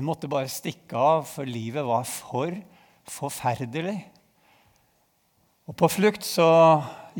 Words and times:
Hun 0.00 0.06
måtte 0.08 0.30
bare 0.32 0.48
stikke 0.48 0.96
av, 0.96 1.26
for 1.28 1.44
livet 1.44 1.84
var 1.84 2.06
for 2.08 2.54
forferdelig. 3.04 3.98
Og 5.68 5.76
på 5.76 5.90
flukt 5.92 6.24
så 6.24 6.46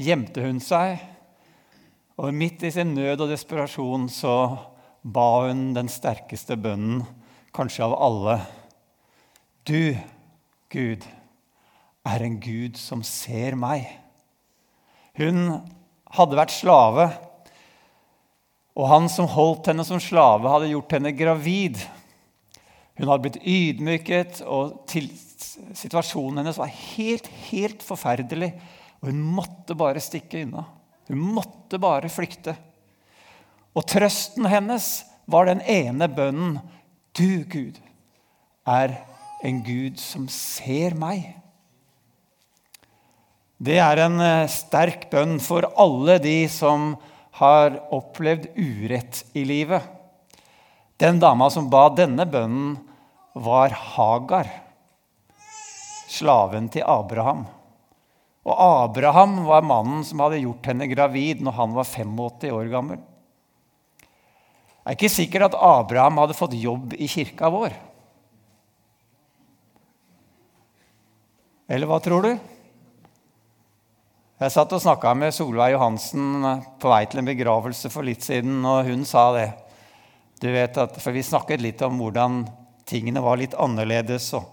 gjemte 0.00 0.40
hun 0.40 0.62
seg, 0.64 1.03
og 2.16 2.32
midt 2.32 2.64
i 2.64 2.71
sin 2.72 2.95
nød 2.96 3.27
og 3.27 3.35
desperasjon 3.35 4.08
så 4.08 4.32
ba 5.04 5.27
hun 5.51 5.74
den 5.77 5.93
sterkeste 5.93 6.56
bønnen, 6.56 7.04
kanskje 7.53 7.85
av 7.85 7.98
alle. 8.00 8.38
Du, 9.68 9.92
Gud, 10.72 11.04
er 12.08 12.26
en 12.30 12.40
Gud 12.40 12.80
som 12.80 13.04
ser 13.04 13.60
meg. 13.60 13.92
Hun 15.20 15.58
hadde 16.16 16.42
vært 16.46 16.56
slave, 16.56 17.10
og 18.72 18.92
han 18.96 19.12
som 19.12 19.28
holdt 19.28 19.68
henne 19.68 19.84
som 19.84 20.00
slave, 20.00 20.48
hadde 20.48 20.72
gjort 20.72 20.96
henne 20.96 21.12
gravid. 21.12 21.84
Hun 23.01 23.09
hadde 23.09 23.25
blitt 23.25 23.39
ydmyket, 23.48 24.43
og 24.45 24.82
til, 24.90 25.07
situasjonen 25.72 26.43
hennes 26.43 26.58
var 26.61 26.68
helt, 26.68 27.31
helt 27.49 27.85
forferdelig. 27.85 28.50
Og 29.00 29.08
hun 29.08 29.22
måtte 29.41 29.77
bare 29.79 30.03
stikke 30.04 30.43
unna. 30.45 30.67
Hun 31.08 31.22
måtte 31.39 31.81
bare 31.81 32.11
flykte. 32.12 32.53
Og 33.72 33.86
trøsten 33.89 34.44
hennes 34.53 34.91
var 35.31 35.48
den 35.48 35.62
ene 35.64 36.11
bønnen. 36.12 36.58
Du, 37.17 37.41
Gud, 37.48 37.78
er 38.69 38.98
en 39.48 39.62
Gud 39.64 39.97
som 40.03 40.28
ser 40.28 40.92
meg. 40.98 41.25
Det 43.61 43.78
er 43.80 44.05
en 44.05 44.20
eh, 44.25 44.50
sterk 44.53 45.08
bønn 45.12 45.39
for 45.42 45.67
alle 45.80 46.19
de 46.20 46.44
som 46.53 46.94
har 47.41 47.80
opplevd 47.92 48.50
urett 48.61 49.25
i 49.33 49.47
livet. 49.48 49.84
Den 51.00 51.20
dama 51.20 51.48
som 51.53 51.69
ba 51.72 51.86
denne 51.97 52.27
bønnen, 52.28 52.77
var 53.34 53.75
Hagar, 53.94 54.48
slaven 56.10 56.68
til 56.72 56.84
Abraham. 56.86 57.44
Og 58.48 58.56
Abraham 58.56 59.42
var 59.46 59.66
mannen 59.66 60.02
som 60.06 60.22
hadde 60.24 60.41
gjort 60.42 60.70
henne 60.70 60.88
gravid 60.91 61.42
når 61.44 61.56
han 61.58 61.77
var 61.77 61.86
85 61.86 62.55
år 62.56 62.70
gammel. 62.72 63.02
Det 64.80 64.94
er 64.94 64.96
ikke 64.96 65.12
sikkert 65.12 65.50
at 65.50 65.60
Abraham 65.60 66.18
hadde 66.18 66.34
fått 66.34 66.56
jobb 66.58 66.96
i 66.96 67.06
kirka 67.10 67.50
vår. 67.52 67.77
Eller 71.70 71.86
hva 71.86 72.00
tror 72.02 72.24
du? 72.27 72.33
Jeg 74.40 74.55
satt 74.55 74.72
og 74.72 74.80
snakka 74.83 75.12
med 75.14 75.34
Solveig 75.36 75.74
Johansen 75.74 76.40
på 76.80 76.90
vei 76.90 77.05
til 77.06 77.20
en 77.20 77.28
begravelse 77.28 77.90
for 77.92 78.08
litt 78.08 78.24
siden, 78.24 78.64
og 78.64 78.88
hun 78.88 79.05
sa 79.06 79.28
det. 79.36 79.50
Du 80.40 80.48
vet 80.48 80.78
at, 80.80 80.96
For 80.96 81.12
vi 81.12 81.22
snakket 81.22 81.60
litt 81.60 81.84
om 81.84 82.00
hvordan 82.00 82.40
tingene 82.91 83.22
var 83.24 83.38
litt 83.41 83.55
annerledes. 83.55 84.33
Og 84.36 84.44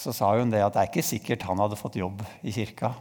så 0.00 0.14
sa 0.14 0.34
hun 0.36 0.52
det 0.52 0.62
at 0.64 0.76
det 0.76 0.82
er 0.82 0.92
ikke 0.92 1.06
sikkert 1.06 1.46
han 1.48 1.60
hadde 1.62 1.80
fått 1.80 1.98
jobb 2.00 2.22
i 2.44 2.54
kirka. 2.54 2.92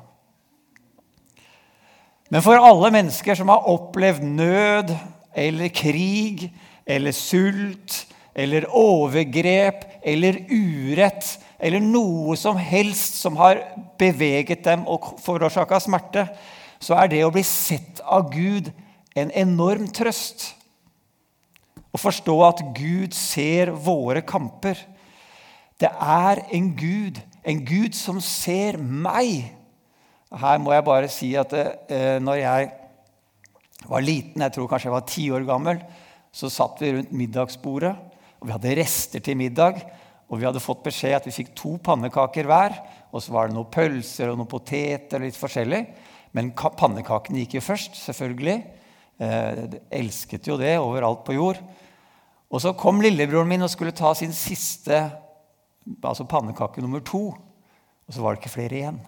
Men 2.34 2.42
for 2.42 2.58
alle 2.58 2.90
mennesker 2.96 3.38
som 3.38 3.52
har 3.52 3.68
opplevd 3.70 4.24
nød 4.26 4.94
eller 5.38 5.70
krig 5.74 6.48
eller 6.86 7.14
sult 7.14 8.04
eller 8.34 8.66
overgrep 8.74 9.84
eller 10.02 10.40
urett 10.50 11.36
eller 11.64 11.84
noe 11.84 12.36
som 12.40 12.58
helst 12.58 13.20
som 13.22 13.38
har 13.40 13.62
beveget 14.02 14.66
dem 14.66 14.88
og 14.90 15.14
forårsaka 15.24 15.80
smerte, 15.84 16.26
så 16.82 16.98
er 17.00 17.12
det 17.12 17.22
å 17.24 17.32
bli 17.32 17.44
sett 17.48 18.02
av 18.04 18.28
Gud 18.34 18.72
en 19.16 19.32
enorm 19.32 19.88
trøst. 19.94 20.50
Å 21.94 22.02
forstå 22.02 22.36
at 22.48 22.62
Gud 22.78 23.14
ser 23.14 23.72
våre 23.72 24.24
kamper. 24.26 24.80
Det 25.78 25.90
er 25.90 26.42
en 26.54 26.72
Gud, 26.78 27.20
en 27.46 27.62
Gud 27.66 27.98
som 27.98 28.22
ser 28.24 28.80
meg. 28.82 29.52
Her 30.34 30.62
må 30.62 30.74
jeg 30.74 30.88
bare 30.88 31.12
si 31.12 31.34
at 31.38 31.54
eh, 31.54 32.18
når 32.24 32.40
jeg 32.42 32.72
var 33.90 34.06
liten, 34.06 34.42
jeg 34.42 34.56
tror 34.56 34.70
kanskje 34.72 34.90
jeg 34.90 34.96
var 34.96 35.10
ti 35.10 35.28
år 35.36 35.46
gammel, 35.46 35.84
så 36.34 36.50
satt 36.50 36.82
vi 36.82 36.96
rundt 36.96 37.14
middagsbordet, 37.14 37.94
og 38.40 38.48
vi 38.48 38.56
hadde 38.56 38.78
rester 38.80 39.22
til 39.22 39.38
middag. 39.38 39.84
Og 40.34 40.40
vi 40.40 40.48
hadde 40.48 40.64
fått 40.64 40.82
beskjed 40.86 41.14
at 41.20 41.28
vi 41.28 41.36
fikk 41.36 41.52
to 41.54 41.76
pannekaker 41.84 42.48
hver. 42.50 42.74
Og 43.14 43.22
så 43.22 43.36
var 43.36 43.48
det 43.50 43.54
noen 43.54 43.70
pølser 43.70 44.32
og 44.32 44.40
noen 44.40 44.50
poteter 44.50 45.20
og 45.20 45.28
litt 45.28 45.38
forskjellig. 45.38 45.82
Men 46.34 46.50
pannekakene 46.58 47.44
gikk 47.44 47.60
jo 47.60 47.62
først, 47.68 48.00
selvfølgelig. 48.02 48.56
Eh, 49.22 49.62
elsket 50.00 50.50
jo 50.50 50.58
det 50.58 50.74
overalt 50.82 51.22
på 51.28 51.36
jord. 51.38 51.60
Og 52.54 52.62
så 52.62 52.76
kom 52.78 53.02
lillebroren 53.02 53.50
min 53.50 53.66
og 53.66 53.72
skulle 53.74 53.96
ta 53.98 54.14
sin 54.18 54.34
siste 54.36 55.00
altså 56.06 56.28
pannekake 56.30 56.84
nummer 56.84 57.02
to. 57.06 57.32
Og 58.06 58.14
så 58.14 58.22
var 58.22 58.36
det 58.36 58.44
ikke 58.44 58.54
flere 58.54 58.78
igjen. 58.78 59.02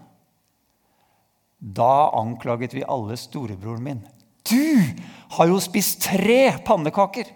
Da 1.60 2.10
anklaget 2.18 2.74
vi 2.76 2.86
alle 2.90 3.18
storebroren 3.20 3.86
min. 3.86 4.04
Du 4.46 4.82
har 5.38 5.50
jo 5.50 5.62
spist 5.62 6.04
tre 6.06 6.58
pannekaker! 6.66 7.32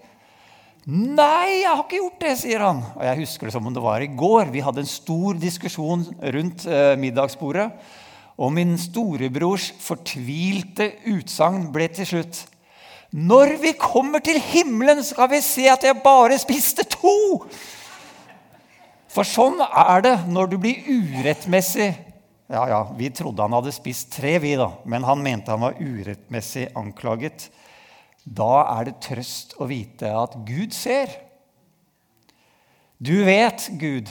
Nei, 0.89 1.61
jeg 1.61 1.69
har 1.69 1.81
ikke 1.83 1.99
gjort 1.99 2.21
det, 2.23 2.35
sier 2.39 2.63
han. 2.65 2.79
Og 2.95 3.01
jeg 3.05 3.19
husker 3.19 3.45
det 3.45 3.53
som 3.53 3.67
om 3.67 3.73
det 3.75 3.81
var 3.83 4.01
i 4.01 4.09
går. 4.09 4.49
Vi 4.49 4.63
hadde 4.65 4.81
en 4.81 4.89
stor 4.89 5.37
diskusjon 5.37 6.05
rundt 6.33 6.65
eh, 6.65 6.95
middagsbordet. 6.97 7.67
Og 8.39 8.53
min 8.55 8.73
storebrors 8.79 9.67
fortvilte 9.83 10.87
utsagn 11.11 11.67
ble 11.75 11.89
til 11.93 12.09
slutt 12.09 12.41
når 13.09 13.55
vi 13.61 13.73
kommer 13.73 14.21
til 14.21 14.37
himmelen, 14.37 15.01
skal 15.05 15.31
vi 15.31 15.39
se 15.41 15.65
at 15.71 15.85
jeg 15.85 16.01
bare 16.03 16.37
spiste 16.41 16.85
to! 16.85 17.45
For 19.09 19.25
sånn 19.25 19.57
er 19.65 20.03
det 20.05 20.15
når 20.29 20.51
du 20.51 20.59
blir 20.61 20.85
urettmessig 20.85 21.89
Ja, 22.49 22.63
ja, 22.69 22.83
vi 22.97 23.09
trodde 23.13 23.41
han 23.45 23.53
hadde 23.53 23.73
spist 23.73 24.11
tre, 24.13 24.35
vi, 24.41 24.55
da. 24.57 24.71
Men 24.89 25.05
han 25.05 25.21
mente 25.21 25.53
han 25.53 25.61
var 25.61 25.77
urettmessig 25.77 26.67
anklaget. 26.77 27.47
Da 28.25 28.63
er 28.77 28.89
det 28.89 29.01
trøst 29.05 29.53
å 29.61 29.67
vite 29.69 30.09
at 30.17 30.33
Gud 30.47 30.73
ser. 30.73 31.13
Du 32.97 33.21
vet, 33.25 33.69
Gud, 33.79 34.09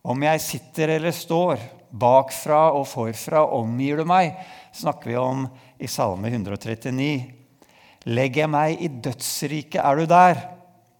om 0.00 0.24
jeg 0.24 0.44
sitter 0.44 0.94
eller 0.96 1.12
står, 1.12 1.60
bakfra 1.88 2.70
og 2.76 2.88
forfra 2.88 3.44
omgir 3.56 4.00
du 4.00 4.08
meg, 4.08 4.32
snakker 4.76 5.12
vi 5.12 5.20
om 5.20 5.44
i 5.80 5.88
Salme 5.92 6.32
139. 6.32 7.12
Legger 8.08 8.46
jeg 8.46 8.50
meg 8.52 8.80
i 8.80 8.88
dødsriket, 8.88 9.82
er 9.84 9.98
du 10.00 10.08
der. 10.08 10.40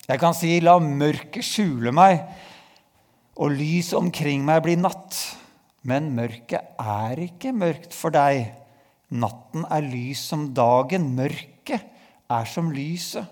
Jeg 0.09 0.21
kan 0.21 0.35
si, 0.37 0.59
la 0.61 0.77
mørket 0.83 1.45
skjule 1.45 1.93
meg, 1.97 2.21
og 3.39 3.55
lys 3.57 3.95
omkring 3.97 4.45
meg 4.45 4.61
bli 4.67 4.75
natt. 4.81 5.17
Men 5.89 6.11
mørket 6.17 6.75
er 6.81 7.21
ikke 7.23 7.55
mørkt 7.57 7.97
for 7.97 8.13
deg. 8.13 8.51
Natten 9.09 9.65
er 9.73 9.87
lys 9.89 10.27
som 10.31 10.51
dagen. 10.57 11.15
Mørket 11.17 11.87
er 12.29 12.49
som 12.51 12.69
lyset. 12.75 13.25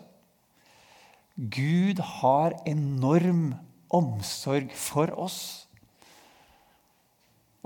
Gud 1.36 2.00
har 2.00 2.54
enorm 2.64 3.50
omsorg 3.92 4.70
for 4.72 5.12
oss. 5.20 5.40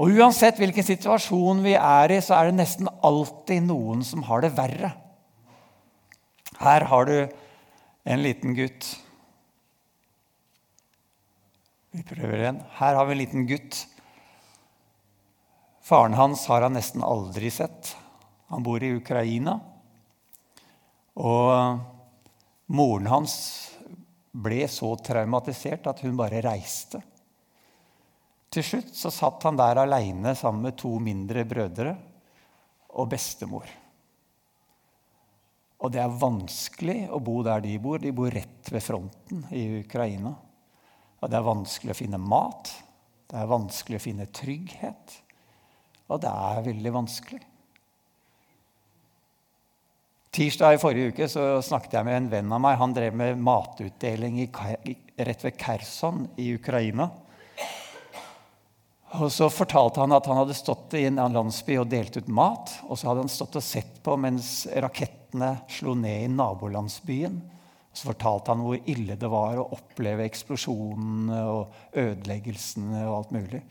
Og 0.00 0.16
Uansett 0.16 0.58
hvilken 0.58 0.86
situasjon 0.86 1.60
vi 1.62 1.76
er 1.76 2.16
i, 2.16 2.18
så 2.24 2.38
er 2.38 2.50
det 2.50 2.58
nesten 2.62 2.88
alltid 3.04 3.62
noen 3.68 4.02
som 4.06 4.24
har 4.26 4.42
det 4.42 4.54
verre. 4.56 4.90
Her 6.60 6.80
har 6.80 7.04
du 7.08 7.28
en 8.04 8.22
liten 8.22 8.54
gutt. 8.54 8.90
Vi 11.90 12.02
prøver 12.04 12.42
igjen. 12.42 12.60
Her 12.76 12.98
har 12.98 13.08
vi 13.08 13.16
en 13.16 13.22
liten 13.22 13.46
gutt. 13.48 13.78
Faren 15.80 16.14
hans 16.14 16.44
har 16.52 16.66
han 16.66 16.76
nesten 16.76 17.02
aldri 17.02 17.48
sett. 17.50 17.94
Han 18.52 18.62
bor 18.62 18.84
i 18.84 18.92
Ukraina. 18.92 19.56
Og 21.16 21.80
moren 22.76 23.08
hans 23.08 23.34
ble 24.30 24.66
så 24.68 24.92
traumatisert 25.00 25.88
at 25.90 26.04
hun 26.04 26.20
bare 26.20 26.44
reiste. 26.44 27.00
Til 28.52 28.66
slutt 28.66 28.92
så 28.98 29.10
satt 29.14 29.48
han 29.48 29.56
der 29.56 29.80
aleine 29.80 30.36
sammen 30.36 30.68
med 30.68 30.76
to 30.78 30.98
mindre 31.00 31.48
brødre 31.48 31.96
og 33.00 33.08
bestemor. 33.16 33.64
Og 35.80 35.92
det 35.92 36.02
er 36.02 36.20
vanskelig 36.20 37.06
å 37.08 37.20
bo 37.24 37.40
der 37.44 37.62
de 37.64 37.74
bor. 37.80 38.00
De 38.02 38.12
bor 38.12 38.32
rett 38.32 38.68
ved 38.72 38.84
fronten 38.84 39.46
i 39.56 39.80
Ukraina. 39.80 40.34
Og 41.20 41.28
det 41.28 41.38
er 41.38 41.46
vanskelig 41.46 41.94
å 41.94 42.00
finne 42.00 42.20
mat. 42.20 42.72
Det 43.30 43.38
er 43.38 43.48
vanskelig 43.48 44.00
å 44.00 44.04
finne 44.04 44.28
trygghet. 44.34 45.14
Og 46.10 46.20
det 46.20 46.32
er 46.32 46.66
veldig 46.66 46.92
vanskelig. 46.92 47.40
Tirsdag 50.30 50.76
i 50.76 50.78
forrige 50.78 51.10
uke 51.10 51.26
så 51.30 51.44
snakket 51.64 51.96
jeg 51.96 52.06
med 52.06 52.16
en 52.16 52.28
venn 52.30 52.52
av 52.54 52.60
meg. 52.62 52.76
Han 52.78 52.92
drev 52.94 53.16
med 53.18 53.40
matutdeling 53.42 54.38
i, 54.44 54.46
rett 55.26 55.44
ved 55.46 55.56
Kherson 55.58 56.28
i 56.38 56.52
Ukraina. 56.54 57.08
Og 59.18 59.32
Så 59.32 59.48
fortalte 59.50 60.04
han 60.04 60.14
at 60.14 60.28
han 60.30 60.38
hadde 60.38 60.54
stått 60.54 60.94
i 60.94 61.08
en 61.08 61.18
landsby 61.18 61.80
og 61.80 61.88
delt 61.90 62.14
ut 62.20 62.28
mat. 62.30 62.76
Og 62.86 62.98
så 62.98 63.10
hadde 63.10 63.24
han 63.24 63.32
stått 63.32 63.58
og 63.58 63.64
sett 63.64 63.98
på 64.04 64.14
mens 64.20 64.68
rakettene 65.30 65.60
slo 65.68 65.94
ned 65.94 66.24
i 66.24 66.28
nabolandsbyen. 66.28 67.40
Så 67.92 68.06
fortalte 68.06 68.52
han 68.52 68.62
hvor 68.62 68.78
ille 68.86 69.16
det 69.16 69.28
var 69.28 69.58
å 69.58 69.70
oppleve 69.74 70.24
eksplosjonene 70.24 71.40
og 71.50 71.96
ødeleggelsene 71.98 73.02
og 73.08 73.16
alt 73.16 73.32
mulig. 73.32 73.62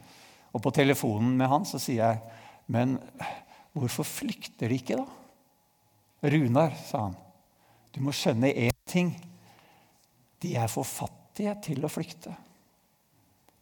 Og 0.54 0.62
på 0.62 0.72
telefonen 0.72 1.38
med 1.38 1.48
han 1.48 1.66
så 1.66 1.80
sier 1.80 2.04
jeg, 2.04 2.22
'Men 2.68 3.00
hvorfor 3.74 4.04
flykter 4.04 4.68
de 4.68 4.76
ikke, 4.76 4.98
da?' 4.98 5.08
'Runar', 6.24 6.76
sa 6.86 6.98
han, 6.98 7.16
'du 7.94 8.02
må 8.02 8.12
skjønne 8.12 8.54
én 8.54 8.76
ting. 8.86 9.16
De 10.42 10.56
er 10.56 10.68
for 10.68 10.84
fattige 10.84 11.56
til 11.62 11.86
å 11.86 11.90
flykte.' 11.90 12.36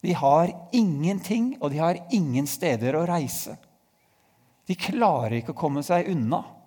De 0.00 0.12
har 0.12 0.68
ingenting, 0.72 1.56
og 1.60 1.70
de 1.70 1.78
har 1.78 1.98
ingen 2.10 2.46
steder 2.46 2.94
å 2.94 3.06
reise. 3.06 3.56
De 4.66 4.74
klarer 4.74 5.32
ikke 5.32 5.52
å 5.52 5.58
komme 5.58 5.82
seg 5.82 6.08
unna. 6.08 6.57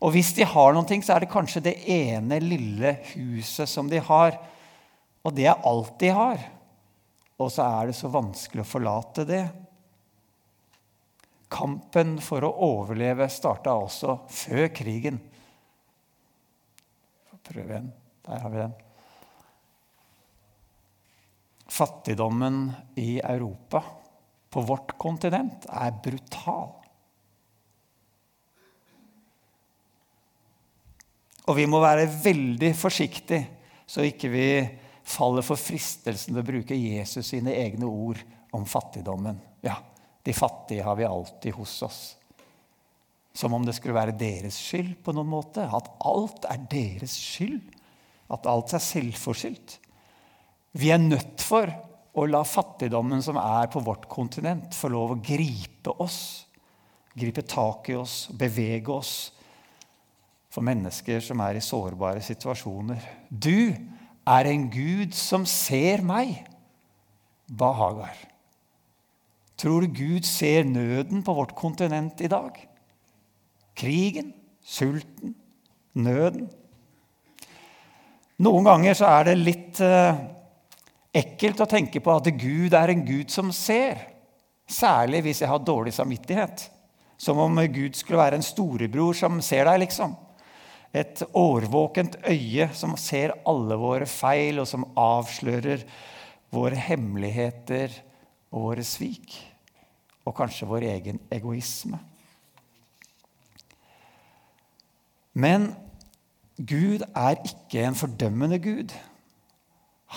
Og 0.00 0.14
hvis 0.14 0.32
de 0.36 0.46
har 0.48 0.72
noen 0.72 0.88
ting, 0.88 1.02
så 1.04 1.14
er 1.14 1.24
det 1.24 1.32
kanskje 1.32 1.62
det 1.64 1.76
ene 1.92 2.38
lille 2.40 2.94
huset 3.12 3.68
som 3.68 3.88
de 3.90 4.00
har. 4.00 4.38
Og 5.20 5.34
det 5.36 5.50
er 5.50 5.66
alt 5.68 5.98
de 6.00 6.12
har. 6.16 6.46
Og 7.40 7.50
så 7.52 7.66
er 7.66 7.90
det 7.90 7.96
så 7.98 8.08
vanskelig 8.12 8.64
å 8.64 8.68
forlate 8.68 9.26
det. 9.28 9.42
Kampen 11.52 12.16
for 12.22 12.46
å 12.46 12.52
overleve 12.64 13.28
starta 13.32 13.74
også 13.76 14.22
før 14.30 14.68
krigen. 14.72 15.20
Prøv 17.50 17.66
igjen. 17.66 17.90
Der 18.26 18.44
har 18.44 18.52
vi 18.52 18.60
den. 18.60 18.74
Fattigdommen 21.70 22.60
i 23.00 23.20
Europa, 23.22 23.82
på 24.50 24.62
vårt 24.66 24.96
kontinent, 24.98 25.66
er 25.70 25.94
brutal. 26.04 26.79
Og 31.50 31.56
vi 31.58 31.66
må 31.66 31.80
være 31.82 32.06
veldig 32.22 32.70
forsiktige 32.78 33.58
så 33.90 34.04
ikke 34.06 34.28
vi 34.30 34.46
faller 35.10 35.42
for 35.42 35.58
fristelsen 35.58 36.36
til 36.36 36.42
å 36.42 36.46
bruke 36.46 36.76
Jesus 36.78 37.32
sine 37.32 37.56
egne 37.58 37.88
ord 37.88 38.20
om 38.54 38.62
fattigdommen. 38.68 39.40
Ja, 39.66 39.80
de 40.22 40.34
fattige 40.36 40.84
har 40.86 40.94
vi 41.00 41.08
alltid 41.08 41.56
hos 41.56 41.72
oss. 41.82 42.00
Som 43.34 43.56
om 43.56 43.66
det 43.66 43.74
skulle 43.74 43.96
være 43.96 44.14
deres 44.14 44.58
skyld 44.62 44.92
på 45.02 45.14
noen 45.16 45.30
måte. 45.32 45.64
At 45.66 45.90
alt 46.06 46.46
er 46.50 46.62
deres 46.70 47.16
skyld. 47.18 47.58
At 48.30 48.46
alt 48.46 48.76
er 48.76 48.84
selvforskyldt. 48.84 49.76
Vi 50.78 50.92
er 50.94 51.02
nødt 51.02 51.42
for 51.42 51.66
å 52.14 52.28
la 52.30 52.44
fattigdommen 52.46 53.22
som 53.26 53.38
er 53.42 53.66
på 53.72 53.82
vårt 53.82 54.06
kontinent, 54.10 54.74
få 54.74 54.90
lov 54.92 55.16
å 55.16 55.20
gripe 55.24 55.96
oss. 56.02 56.46
Gripe 57.18 57.42
tak 57.42 57.90
i 57.90 57.98
oss, 57.98 58.28
bevege 58.38 58.94
oss 58.94 59.14
for 60.50 60.66
mennesker 60.66 61.22
som 61.22 61.40
er 61.44 61.58
i 61.58 61.64
sårbare 61.64 62.22
situasjoner. 62.24 63.02
Du 63.30 63.70
er 64.26 64.50
en 64.50 64.66
Gud 64.72 65.14
som 65.16 65.46
ser 65.48 66.02
meg, 66.06 66.42
ba 67.46 67.70
Hagar. 67.74 68.18
Tror 69.60 69.84
du 69.84 69.94
Gud 69.94 70.26
ser 70.26 70.64
nøden 70.64 71.22
på 71.22 71.34
vårt 71.36 71.54
kontinent 71.58 72.20
i 72.24 72.30
dag? 72.32 72.56
Krigen, 73.76 74.32
sulten, 74.64 75.34
nøden. 75.94 76.48
Noen 78.40 78.64
ganger 78.64 78.96
så 78.96 79.10
er 79.18 79.28
det 79.28 79.36
litt 79.36 79.80
eh, 79.84 80.20
ekkelt 81.20 81.60
å 81.60 81.68
tenke 81.68 82.00
på 82.00 82.14
at 82.14 82.30
Gud 82.40 82.74
er 82.74 82.94
en 82.94 83.04
Gud 83.04 83.30
som 83.32 83.52
ser. 83.52 84.00
Særlig 84.70 85.22
hvis 85.26 85.42
jeg 85.44 85.50
har 85.50 85.60
dårlig 85.60 85.92
samvittighet. 85.92 86.64
Som 87.20 87.42
om 87.42 87.60
Gud 87.68 87.98
skulle 87.98 88.22
være 88.22 88.40
en 88.40 88.46
storebror 88.46 89.18
som 89.18 89.42
ser 89.44 89.68
deg, 89.68 89.82
liksom. 89.84 90.16
Et 90.90 91.22
årvåkent 91.36 92.16
øye 92.26 92.66
som 92.74 92.96
ser 92.98 93.36
alle 93.48 93.76
våre 93.78 94.08
feil, 94.10 94.58
og 94.58 94.66
som 94.66 94.88
avslører 94.98 95.84
våre 96.50 96.78
hemmeligheter 96.88 97.94
og 98.50 98.70
våre 98.70 98.86
svik. 98.86 99.36
Og 100.26 100.34
kanskje 100.36 100.68
vår 100.68 100.88
egen 100.90 101.20
egoisme. 101.32 102.00
Men 105.32 105.70
Gud 106.58 107.06
er 107.16 107.38
ikke 107.46 107.86
en 107.86 107.96
fordømmende 107.96 108.58
Gud. 108.60 108.92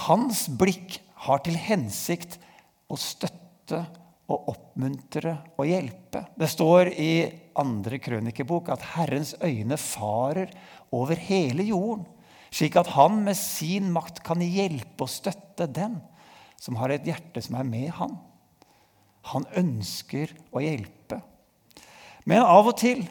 Hans 0.08 0.48
blikk 0.60 0.98
har 1.28 1.44
til 1.46 1.56
hensikt 1.56 2.40
å 2.92 2.98
støtte 3.00 3.86
og 4.32 4.50
oppmuntre 4.54 5.36
og 5.58 5.68
hjelpe. 5.68 6.24
Det 6.40 6.48
står 6.52 6.94
i 6.96 7.14
andre 7.60 8.00
krønikebok 8.02 8.72
at 8.74 8.86
Herrens 8.94 9.36
øyne 9.44 9.78
farer 9.78 10.54
over 10.94 11.20
hele 11.20 11.66
jorden, 11.68 12.06
slik 12.54 12.78
at 12.80 12.94
han 12.96 13.20
med 13.26 13.38
sin 13.38 13.90
makt 13.94 14.22
kan 14.26 14.42
hjelpe 14.42 15.06
og 15.06 15.12
støtte 15.12 15.68
den 15.68 16.00
som 16.62 16.78
har 16.80 16.94
et 16.94 17.08
hjerte 17.08 17.42
som 17.44 17.58
er 17.60 17.68
med 17.68 17.90
han. 17.98 18.16
Han 19.34 19.48
ønsker 19.60 20.32
å 20.54 20.62
hjelpe. 20.64 21.20
Men 22.30 22.46
av 22.46 22.70
og 22.72 22.78
til 22.80 23.04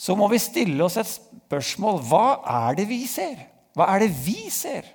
så 0.00 0.16
må 0.18 0.30
vi 0.32 0.40
stille 0.42 0.82
oss 0.82 0.96
et 0.98 1.10
spørsmål. 1.10 2.00
Hva 2.08 2.40
er 2.66 2.78
det 2.80 2.88
vi 2.90 3.04
ser? 3.10 3.36
Hva 3.76 3.90
er 3.94 4.06
det 4.06 4.10
vi 4.24 4.48
ser? 4.50 4.88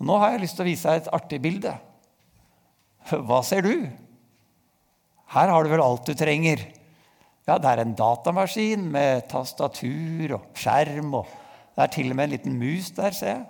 Nå 0.00 0.16
har 0.20 0.34
jeg 0.34 0.44
lyst 0.44 0.58
til 0.58 0.64
å 0.66 0.70
vise 0.70 0.90
deg 0.90 1.02
et 1.02 1.12
artig 1.14 1.40
bilde. 1.44 1.74
Hva 3.10 3.40
ser 3.46 3.64
du? 3.64 3.74
Her 5.30 5.52
har 5.52 5.64
du 5.64 5.70
vel 5.70 5.82
alt 5.84 6.08
du 6.08 6.14
trenger. 6.18 6.62
Ja, 7.46 7.56
det 7.58 7.70
er 7.70 7.82
en 7.82 7.94
datamaskin 7.98 8.82
med 8.92 9.28
tastatur 9.30 10.36
og 10.36 10.50
skjerm. 10.58 11.14
og 11.20 11.30
Det 11.76 11.84
er 11.84 11.94
til 11.94 12.10
og 12.10 12.18
med 12.18 12.28
en 12.28 12.34
liten 12.34 12.58
mus 12.58 12.90
der, 12.96 13.14
ser 13.14 13.34
jeg. 13.34 13.46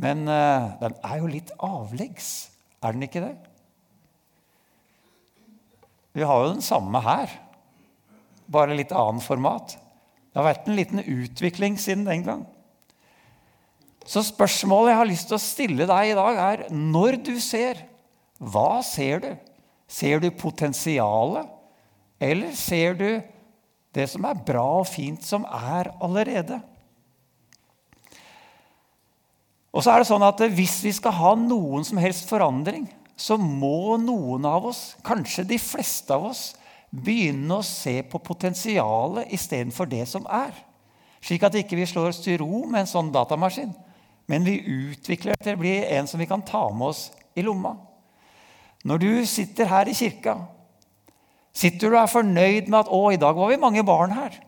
Men 0.00 0.24
uh, 0.28 0.72
den 0.80 0.96
er 1.04 1.20
jo 1.20 1.28
litt 1.28 1.52
avleggs, 1.60 2.50
er 2.80 2.96
den 2.96 3.04
ikke 3.04 3.20
det? 3.24 3.34
Vi 6.16 6.24
har 6.26 6.40
jo 6.42 6.54
den 6.54 6.64
samme 6.64 7.02
her, 7.04 7.32
bare 8.50 8.78
litt 8.78 8.94
annet 8.96 9.22
format. 9.22 9.76
Det 10.30 10.40
har 10.40 10.48
vært 10.48 10.70
en 10.70 10.78
liten 10.78 11.04
utvikling 11.04 11.76
siden 11.78 12.06
den 12.08 12.24
gang. 12.26 12.46
Så 14.08 14.24
spørsmålet 14.26 14.94
jeg 14.94 15.00
har 15.02 15.10
lyst 15.10 15.28
til 15.30 15.36
å 15.36 15.42
stille 15.42 15.86
deg 15.90 16.10
i 16.10 16.16
dag, 16.18 16.40
er 16.40 16.64
når 16.72 17.20
du 17.28 17.34
ser, 17.42 17.84
hva 18.40 18.80
ser 18.86 19.22
du? 19.22 19.30
Ser 19.90 20.22
du 20.22 20.30
potensialet, 20.30 21.48
eller 22.22 22.54
ser 22.54 22.94
du 22.94 23.08
det 23.90 24.06
som 24.12 24.26
er 24.28 24.42
bra 24.46 24.66
og 24.80 24.86
fint, 24.86 25.24
som 25.26 25.42
er 25.44 25.90
allerede? 25.98 26.60
Og 29.70 29.82
så 29.82 29.92
er 29.92 30.02
det 30.02 30.10
sånn 30.10 30.26
at 30.26 30.40
Hvis 30.54 30.80
vi 30.82 30.92
skal 30.94 31.14
ha 31.14 31.34
noen 31.38 31.86
som 31.86 31.98
helst 32.02 32.30
forandring, 32.30 32.88
så 33.20 33.36
må 33.36 33.98
noen 34.00 34.46
av 34.48 34.70
oss, 34.70 34.94
kanskje 35.04 35.44
de 35.46 35.58
fleste 35.60 36.14
av 36.14 36.30
oss, 36.30 36.54
begynne 36.90 37.60
å 37.60 37.66
se 37.66 38.00
på 38.02 38.18
potensialet 38.18 39.30
istedenfor 39.34 39.86
det 39.90 40.06
som 40.10 40.24
er. 40.26 40.54
Slik 41.22 41.44
at 41.44 41.58
ikke 41.58 41.76
vi 41.76 41.84
ikke 41.84 41.92
slår 41.92 42.10
oss 42.10 42.22
til 42.24 42.40
ro 42.40 42.64
med 42.64 42.82
en 42.82 42.90
sånn 42.90 43.12
datamaskin, 43.14 43.74
men 44.30 44.46
vi 44.46 44.56
utvikler 44.62 45.38
til 45.38 45.54
å 45.54 45.60
bli 45.60 45.76
en 45.84 46.08
som 46.08 46.22
vi 46.22 46.28
kan 46.30 46.42
ta 46.46 46.64
med 46.72 46.90
oss 46.90 47.08
i 47.36 47.44
lomma. 47.44 47.74
Når 48.84 48.98
du 49.02 49.10
sitter 49.28 49.68
her 49.68 49.88
i 49.88 49.96
kirka, 49.96 50.36
sitter 51.52 51.90
du 51.90 51.96
og 51.96 52.02
er 52.02 52.14
fornøyd 52.14 52.68
med 52.68 52.78
at 52.78 52.88
'Å, 52.88 53.12
i 53.12 53.20
dag 53.20 53.36
var 53.36 53.48
vi 53.50 53.56
mange 53.60 53.84
barn 53.84 54.12
her'. 54.12 54.40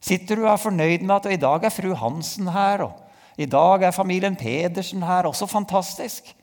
Sitter 0.00 0.36
du 0.36 0.46
og 0.46 0.52
er 0.52 0.62
fornøyd 0.62 1.02
med 1.02 1.16
at 1.16 1.26
'I 1.26 1.36
dag 1.36 1.64
er 1.64 1.74
fru 1.74 1.94
Hansen 1.94 2.48
her', 2.48 2.84
og 2.84 2.92
'I 3.38 3.46
dag 3.46 3.82
er 3.82 3.90
familien 3.90 4.36
Pedersen 4.36 5.02
her'. 5.02 5.26
Også 5.26 5.46
fantastisk. 5.46 6.34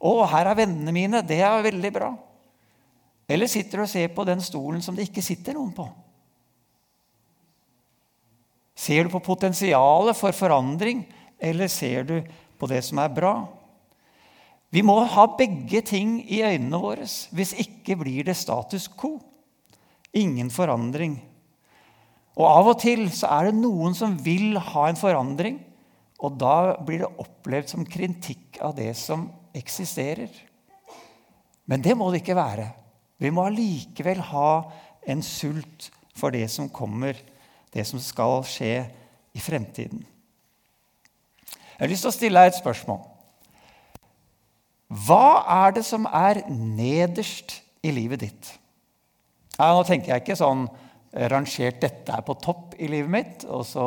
'Å, 0.00 0.26
her 0.26 0.46
er 0.46 0.54
vennene 0.54 0.92
mine'. 0.92 1.26
Det 1.26 1.40
er 1.40 1.62
veldig 1.62 1.92
bra. 1.92 2.16
Eller 3.28 3.46
sitter 3.46 3.78
du 3.78 3.82
og 3.82 3.88
ser 3.88 4.08
på 4.08 4.24
den 4.24 4.40
stolen 4.40 4.80
som 4.82 4.96
det 4.96 5.08
ikke 5.08 5.22
sitter 5.22 5.52
noen 5.52 5.72
på? 5.72 5.88
Ser 8.78 9.04
du 9.04 9.10
på 9.10 9.20
potensialet 9.20 10.16
for 10.16 10.32
forandring, 10.32 11.02
eller 11.38 11.68
ser 11.68 12.04
du 12.04 12.22
på 12.58 12.66
det 12.66 12.84
som 12.84 12.98
er 12.98 13.08
bra? 13.08 13.34
Vi 14.74 14.82
må 14.84 14.98
ha 15.08 15.24
begge 15.38 15.80
ting 15.86 16.18
i 16.28 16.42
øynene 16.44 16.80
våre. 16.80 17.06
Hvis 17.06 17.54
ikke 17.56 17.96
blir 18.02 18.28
det 18.28 18.36
status 18.36 18.88
quo. 18.88 19.16
Ingen 20.16 20.50
forandring. 20.52 21.16
Og 22.38 22.46
Av 22.46 22.68
og 22.70 22.76
til 22.82 23.08
så 23.10 23.30
er 23.34 23.48
det 23.48 23.58
noen 23.58 23.96
som 23.98 24.14
vil 24.22 24.58
ha 24.62 24.84
en 24.88 24.98
forandring, 24.98 25.58
og 26.22 26.36
da 26.38 26.76
blir 26.86 27.02
det 27.02 27.10
opplevd 27.22 27.72
som 27.72 27.86
kritikk 27.86 28.60
av 28.62 28.76
det 28.78 28.92
som 28.98 29.26
eksisterer. 29.58 30.30
Men 31.66 31.82
det 31.82 31.96
må 31.98 32.10
det 32.10 32.22
ikke 32.22 32.38
være. 32.38 32.68
Vi 33.18 33.32
må 33.34 33.48
allikevel 33.48 34.22
ha 34.30 34.50
en 35.10 35.22
sult 35.26 35.90
for 36.18 36.34
det 36.34 36.46
som 36.50 36.70
kommer, 36.70 37.18
det 37.74 37.84
som 37.86 38.00
skal 38.02 38.42
skje 38.46 38.72
i 39.34 39.42
fremtiden. 39.42 40.04
Jeg 41.50 41.84
har 41.84 41.90
lyst 41.90 42.06
til 42.06 42.12
å 42.12 42.16
stille 42.16 42.42
deg 42.42 42.52
et 42.52 42.62
spørsmål. 42.62 43.02
Hva 44.88 45.44
er 45.66 45.76
det 45.76 45.84
som 45.84 46.06
er 46.08 46.42
nederst 46.48 47.58
i 47.84 47.92
livet 47.92 48.24
ditt? 48.24 48.52
Ja, 49.58 49.74
nå 49.74 49.82
tenker 49.84 50.14
jeg 50.14 50.24
ikke 50.24 50.38
sånn 50.38 50.68
rangert 51.28 51.80
dette 51.82 52.12
er 52.12 52.24
på 52.24 52.36
topp 52.40 52.76
i 52.78 52.88
livet 52.90 53.10
mitt, 53.10 53.44
og 53.48 53.64
så 53.66 53.84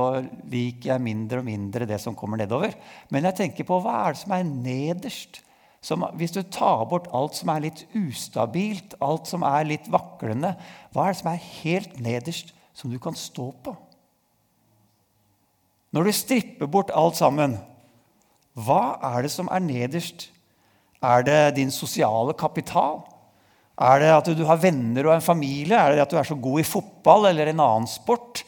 liker 0.49 0.93
jeg 0.93 1.05
mindre 1.05 1.41
og 1.41 1.47
mindre 1.47 1.87
det 1.89 1.99
som 2.01 2.17
kommer 2.17 2.41
nedover. 2.41 2.73
Men 3.13 3.27
jeg 3.29 3.37
tenker 3.37 3.67
på 3.67 3.79
hva 3.81 4.01
er 4.05 4.15
det 4.15 4.21
som 4.23 4.35
er 4.35 4.49
nederst? 4.49 5.41
Som, 5.81 6.05
hvis 6.17 6.33
du 6.35 6.43
tar 6.45 6.83
bort 6.89 7.07
alt 7.17 7.39
som 7.39 7.49
er 7.49 7.63
litt 7.63 7.87
ustabilt, 7.97 8.93
alt 9.01 9.29
som 9.29 9.45
er 9.47 9.65
litt 9.65 9.87
vaklende, 9.89 10.53
hva 10.93 11.07
er 11.07 11.15
det 11.15 11.21
som 11.23 11.31
er 11.31 11.47
helt 11.63 11.95
nederst, 11.97 12.53
som 12.77 12.93
du 12.93 12.99
kan 13.01 13.17
stå 13.17 13.47
på? 13.65 13.73
Når 15.91 16.07
du 16.07 16.13
stripper 16.15 16.69
bort 16.71 16.93
alt 16.95 17.17
sammen, 17.17 17.57
hva 18.53 18.99
er 19.15 19.25
det 19.25 19.33
som 19.33 19.49
er 19.51 19.63
nederst? 19.65 20.29
Er 21.01 21.23
det 21.25 21.55
din 21.57 21.71
sosiale 21.73 22.33
kapital? 22.37 23.01
Er 23.81 24.01
det 24.03 24.11
at 24.13 24.29
du 24.37 24.43
har 24.45 24.59
venner 24.61 25.07
og 25.07 25.15
en 25.15 25.25
familie? 25.25 25.77
Er 25.77 25.95
det 25.95 26.03
at 26.03 26.11
du 26.13 26.19
er 26.19 26.27
så 26.27 26.37
god 26.37 26.61
i 26.61 26.67
fotball 26.67 27.31
eller 27.31 27.49
en 27.49 27.63
annen 27.63 27.89
sport? 27.89 28.43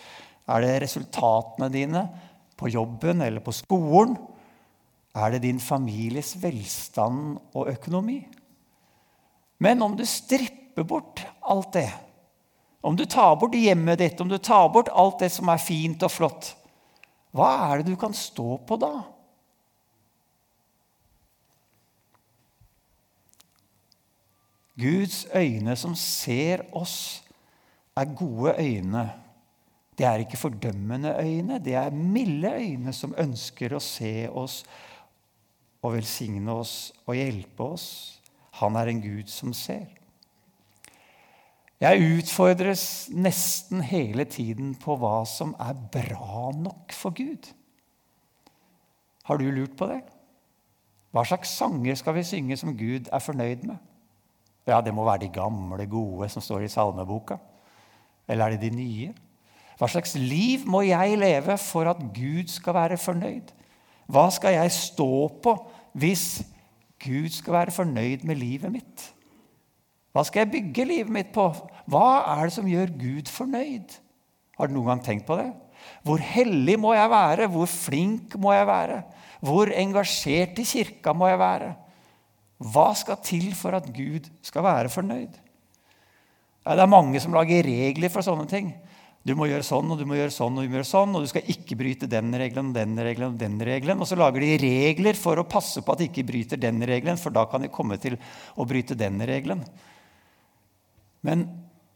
Er 0.46 0.62
det 0.62 0.84
resultatene 0.84 1.72
dine 1.74 2.04
på 2.60 2.70
jobben 2.70 3.24
eller 3.26 3.42
på 3.42 3.56
skolen? 3.56 4.18
Er 5.14 5.34
det 5.34 5.44
din 5.46 5.62
families 5.62 6.36
velstand 6.42 7.38
og 7.54 7.70
økonomi? 7.74 8.20
Men 9.64 9.82
om 9.82 9.98
du 9.98 10.06
stripper 10.06 10.86
bort 10.86 11.24
alt 11.42 11.74
det, 11.74 11.90
om 12.84 12.98
du 13.00 13.06
tar 13.06 13.38
bort 13.40 13.56
hjemmet 13.56 14.02
ditt, 14.02 14.20
om 14.22 14.30
du 14.30 14.38
tar 14.38 14.68
bort 14.74 14.90
alt 14.92 15.22
det 15.24 15.32
som 15.32 15.50
er 15.50 15.62
fint 15.62 16.04
og 16.04 16.12
flott, 16.12 16.50
hva 17.34 17.50
er 17.70 17.82
det 17.82 17.94
du 17.94 17.98
kan 17.98 18.14
stå 18.14 18.58
på 18.68 18.78
da? 18.82 18.92
Guds 24.80 25.28
øyne 25.36 25.76
som 25.78 25.96
ser 25.96 26.66
oss, 26.74 27.24
er 27.98 28.16
gode 28.18 28.56
øyne. 28.60 29.12
Det 29.98 30.06
er 30.06 30.24
ikke 30.24 30.38
fordømmende 30.38 31.14
øyne, 31.22 31.60
det 31.60 31.76
er 31.76 31.90
milde 31.90 32.54
øyne 32.54 32.94
som 32.94 33.14
ønsker 33.18 33.76
å 33.76 33.82
se 33.84 34.30
oss 34.30 34.64
og 35.84 35.94
velsigne 35.94 36.52
oss 36.52 36.94
og 37.06 37.20
hjelpe 37.20 37.68
oss. 37.76 37.88
Han 38.58 38.76
er 38.76 38.90
en 38.90 39.02
Gud 39.02 39.30
som 39.30 39.54
ser. 39.54 39.86
Jeg 41.84 42.18
utfordres 42.18 43.10
nesten 43.12 43.82
hele 43.84 44.24
tiden 44.24 44.72
på 44.80 44.96
hva 44.98 45.26
som 45.28 45.52
er 45.60 45.76
bra 45.92 46.50
nok 46.56 46.94
for 46.96 47.14
Gud. 47.14 47.50
Har 49.28 49.38
du 49.38 49.50
lurt 49.52 49.76
på 49.78 49.88
det? 49.92 50.00
Hva 51.12 51.26
slags 51.28 51.52
sanger 51.60 51.96
skal 52.00 52.16
vi 52.16 52.24
synge 52.26 52.58
som 52.58 52.78
Gud 52.78 53.12
er 53.12 53.22
fornøyd 53.22 53.68
med? 53.68 53.78
Ja, 54.68 54.80
det 54.82 54.94
må 54.96 55.04
være 55.04 55.26
de 55.26 55.34
gamle, 55.34 55.86
gode 55.92 56.30
som 56.32 56.44
står 56.44 56.66
i 56.66 56.72
salmeboka. 56.72 57.38
Eller 58.28 58.46
er 58.46 58.56
det 58.56 58.70
de 58.70 58.76
nye? 58.78 59.12
Hva 59.80 59.90
slags 59.92 60.14
liv 60.16 60.64
må 60.70 60.84
jeg 60.86 61.18
leve 61.20 61.58
for 61.60 61.90
at 61.90 62.00
Gud 62.16 62.48
skal 62.52 62.78
være 62.78 63.00
fornøyd? 63.02 63.52
Hva 64.08 64.28
skal 64.32 64.56
jeg 64.56 64.76
stå 64.76 65.14
på 65.44 65.56
hvis 66.00 66.44
Gud 67.04 67.34
skal 67.34 67.58
være 67.58 67.76
fornøyd 67.76 68.24
med 68.28 68.40
livet 68.40 68.72
mitt? 68.72 69.10
Hva 70.14 70.24
skal 70.28 70.44
jeg 70.44 70.54
bygge 70.54 70.88
livet 70.88 71.12
mitt 71.12 71.34
på? 71.36 71.50
Hva 71.90 72.08
er 72.38 72.46
det 72.48 72.56
som 72.56 72.70
gjør 72.70 72.94
Gud 73.00 73.32
fornøyd? 73.34 73.98
Har 74.60 74.70
du 74.70 74.76
noen 74.76 74.94
gang 74.94 75.04
tenkt 75.04 75.28
på 75.28 75.38
det? 75.40 75.50
Hvor 76.06 76.22
hellig 76.22 76.78
må 76.80 76.94
jeg 76.96 77.10
være? 77.12 77.50
Hvor 77.52 77.68
flink 77.68 78.38
må 78.40 78.54
jeg 78.54 78.68
være? 78.70 79.02
Hvor 79.44 79.72
engasjert 79.74 80.60
i 80.62 80.68
kirka 80.68 81.16
må 81.18 81.28
jeg 81.28 81.42
være? 81.42 81.74
Hva 82.64 82.94
skal 82.96 83.20
til 83.26 83.50
for 83.58 83.76
at 83.76 83.90
Gud 83.92 84.30
skal 84.46 84.64
være 84.64 84.92
fornøyd? 84.92 85.36
Ja, 86.64 86.78
det 86.78 86.84
er 86.86 86.92
mange 86.92 87.20
som 87.20 87.36
lager 87.36 87.66
regler 87.68 88.12
for 88.12 88.24
sånne 88.24 88.48
ting. 88.48 88.72
Du 89.24 89.34
må 89.40 89.48
gjøre 89.48 89.64
sånn 89.64 89.92
og 89.92 90.00
du 90.00 90.04
må 90.08 90.18
gjøre 90.18 90.34
sånn 90.36 90.58
og 90.58 90.66
du 90.66 90.72
må 90.72 90.80
gjøre 90.80 90.88
sånn, 90.88 91.16
og 91.16 91.24
du 91.24 91.30
skal 91.32 91.48
ikke 91.52 91.78
bryte 91.80 92.10
den 92.12 92.32
regelen 92.40 92.72
og 92.72 92.78
den 92.78 92.96
regelen. 93.00 93.36
Og 93.36 93.40
den 93.40 93.58
regelen. 93.64 94.04
Og 94.04 94.08
så 94.08 94.20
lager 94.20 94.44
de 94.44 94.58
regler 94.64 95.20
for 95.20 95.40
å 95.40 95.48
passe 95.48 95.84
på 95.84 95.96
at 95.96 96.04
de 96.04 96.10
ikke 96.10 96.26
bryter 96.28 96.60
den 96.60 96.84
regelen, 96.88 97.20
for 97.20 97.36
da 97.36 97.46
kan 97.48 97.64
de 97.64 97.72
komme 97.72 98.00
til 98.04 98.18
å 98.60 98.68
bryte 98.68 99.00
den 99.00 99.20
regelen. 99.28 99.64
Men 101.24 101.48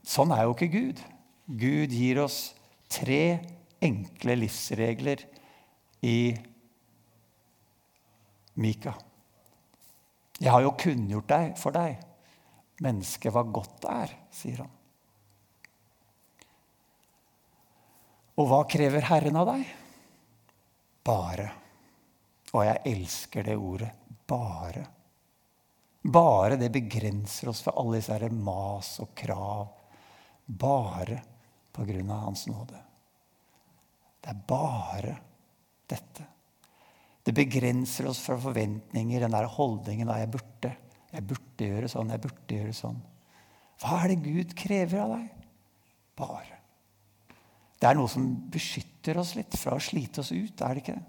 sånn 0.08 0.32
er 0.36 0.46
jo 0.48 0.56
ikke 0.56 0.72
Gud. 0.72 1.04
Gud 1.48 1.96
gir 1.96 2.24
oss 2.24 2.40
tre 2.92 3.40
enkle 3.84 4.40
livsregler 4.40 5.24
i 6.04 6.20
Mika. 8.58 8.96
Jeg 10.38 10.54
har 10.54 10.62
jo 10.62 10.76
kunngjort 10.78 11.30
deg 11.32 11.54
for 11.58 11.74
deg, 11.74 11.98
mennesket, 12.86 13.32
hva 13.34 13.42
godt 13.44 13.80
det 13.84 13.94
er, 13.94 14.18
sier 14.34 14.60
han. 14.62 14.74
Og 18.38 18.52
hva 18.52 18.60
krever 18.70 19.08
Herren 19.10 19.40
av 19.42 19.50
deg? 19.50 19.64
Bare. 21.08 21.48
Og 22.54 22.62
jeg 22.68 22.84
elsker 22.92 23.48
det 23.48 23.56
ordet. 23.58 23.90
Bare. 24.30 24.84
Bare 26.08 26.60
det 26.60 26.70
begrenser 26.72 27.50
oss 27.50 27.64
for 27.66 27.80
alle 27.82 27.98
disse 27.98 28.30
mas 28.30 28.94
og 29.02 29.16
krav. 29.18 29.74
Bare 30.46 31.18
på 31.74 31.86
grunn 31.88 32.14
av 32.14 32.28
Hans 32.28 32.46
nåde. 32.48 32.84
Det 34.22 34.32
er 34.32 34.46
bare 34.48 35.18
dette. 35.90 36.37
Det 37.28 37.34
begrenser 37.36 38.08
oss 38.08 38.22
fra 38.24 38.38
forventninger, 38.40 39.20
den 39.20 39.34
der 39.36 39.50
holdningen 39.52 40.08
av 40.08 40.22
'jeg 40.22 40.32
burde'. 40.32 40.76
Jeg 41.12 41.28
burde 41.28 41.66
gjøre 41.68 41.90
sånn, 41.92 42.10
jeg 42.10 42.22
burde 42.22 42.56
gjøre 42.56 42.74
sånn. 42.74 43.02
Hva 43.82 44.04
er 44.04 44.08
det 44.08 44.24
Gud 44.24 44.56
krever 44.56 45.02
av 45.02 45.10
deg? 45.18 45.30
Bare. 46.16 46.58
Det 47.80 47.90
er 47.90 47.96
noe 47.96 48.08
som 48.08 48.50
beskytter 48.50 49.18
oss 49.18 49.36
litt 49.36 49.58
fra 49.60 49.76
å 49.76 49.84
slite 49.84 50.24
oss 50.24 50.32
ut, 50.32 50.62
er 50.62 50.74
det 50.74 50.84
ikke 50.84 50.96
det? 50.96 51.06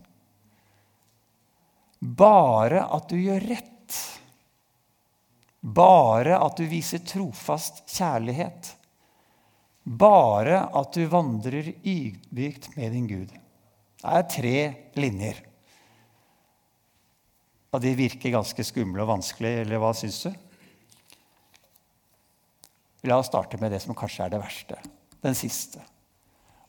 Bare 2.01 2.85
at 2.95 3.09
du 3.09 3.17
gjør 3.17 3.49
rett. 3.49 3.97
Bare 5.63 6.39
at 6.39 6.57
du 6.57 6.67
viser 6.67 6.99
trofast 6.99 7.87
kjærlighet. 7.87 8.75
Bare 9.85 10.69
at 10.75 10.93
du 10.95 11.07
vandrer 11.07 11.73
ydmykt 11.83 12.77
med 12.77 12.93
din 12.93 13.07
Gud. 13.07 13.33
Det 14.03 14.19
er 14.19 14.29
tre 14.31 14.75
linjer. 14.95 15.48
Og 17.69 17.83
de 17.85 17.93
virker 17.99 18.33
ganske 18.33 18.65
skumle 18.65 19.05
og 19.05 19.11
vanskelige, 19.13 19.65
eller 19.65 19.83
hva 19.83 19.93
syns 19.97 20.23
du? 20.25 20.31
La 23.09 23.19
oss 23.21 23.29
starte 23.31 23.61
med 23.61 23.73
det 23.73 23.83
som 23.85 23.97
kanskje 23.97 24.25
er 24.25 24.33
det 24.33 24.41
verste. 24.43 24.79
Den 25.23 25.37
siste. 25.37 25.83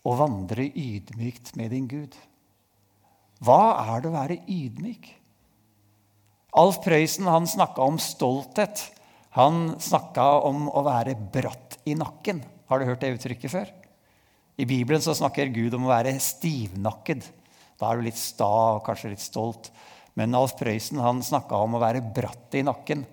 Å 0.03 0.15
vandre 0.19 0.67
ydmykt 0.67 1.55
med 1.59 1.73
din 1.73 1.87
Gud. 1.89 2.15
Hva 3.43 3.79
er 3.95 4.03
det 4.03 4.11
å 4.11 4.15
være 4.15 4.39
ydmyk? 4.51 5.09
Alf 6.59 6.79
Prøysen 6.83 7.27
han 7.29 7.47
snakka 7.47 7.85
om 7.85 7.99
stolthet. 8.01 8.89
Han 9.37 9.75
snakka 9.81 10.25
om 10.47 10.67
å 10.73 10.83
være 10.85 11.15
bratt 11.15 11.77
i 11.87 11.95
nakken. 11.97 12.41
Har 12.69 12.79
du 12.79 12.89
hørt 12.89 13.03
det 13.03 13.13
uttrykket 13.15 13.53
før? 13.53 13.69
I 14.59 14.65
Bibelen 14.67 15.01
så 15.01 15.15
snakker 15.15 15.53
Gud 15.55 15.77
om 15.77 15.87
å 15.87 15.93
være 15.93 16.17
stivnakket. 16.19 17.29
Da 17.79 17.89
er 17.89 17.99
du 17.99 18.07
litt 18.09 18.19
sta 18.19 18.49
og 18.75 18.83
kanskje 18.85 19.13
litt 19.13 19.23
stolt. 19.23 19.69
Men 20.19 20.35
Alf 20.35 20.57
Prøysen 20.59 20.99
han 20.99 21.23
snakka 21.23 21.61
om 21.63 21.77
å 21.77 21.81
være 21.81 22.03
bratt 22.03 22.57
i 22.59 22.65
nakken. 22.67 23.05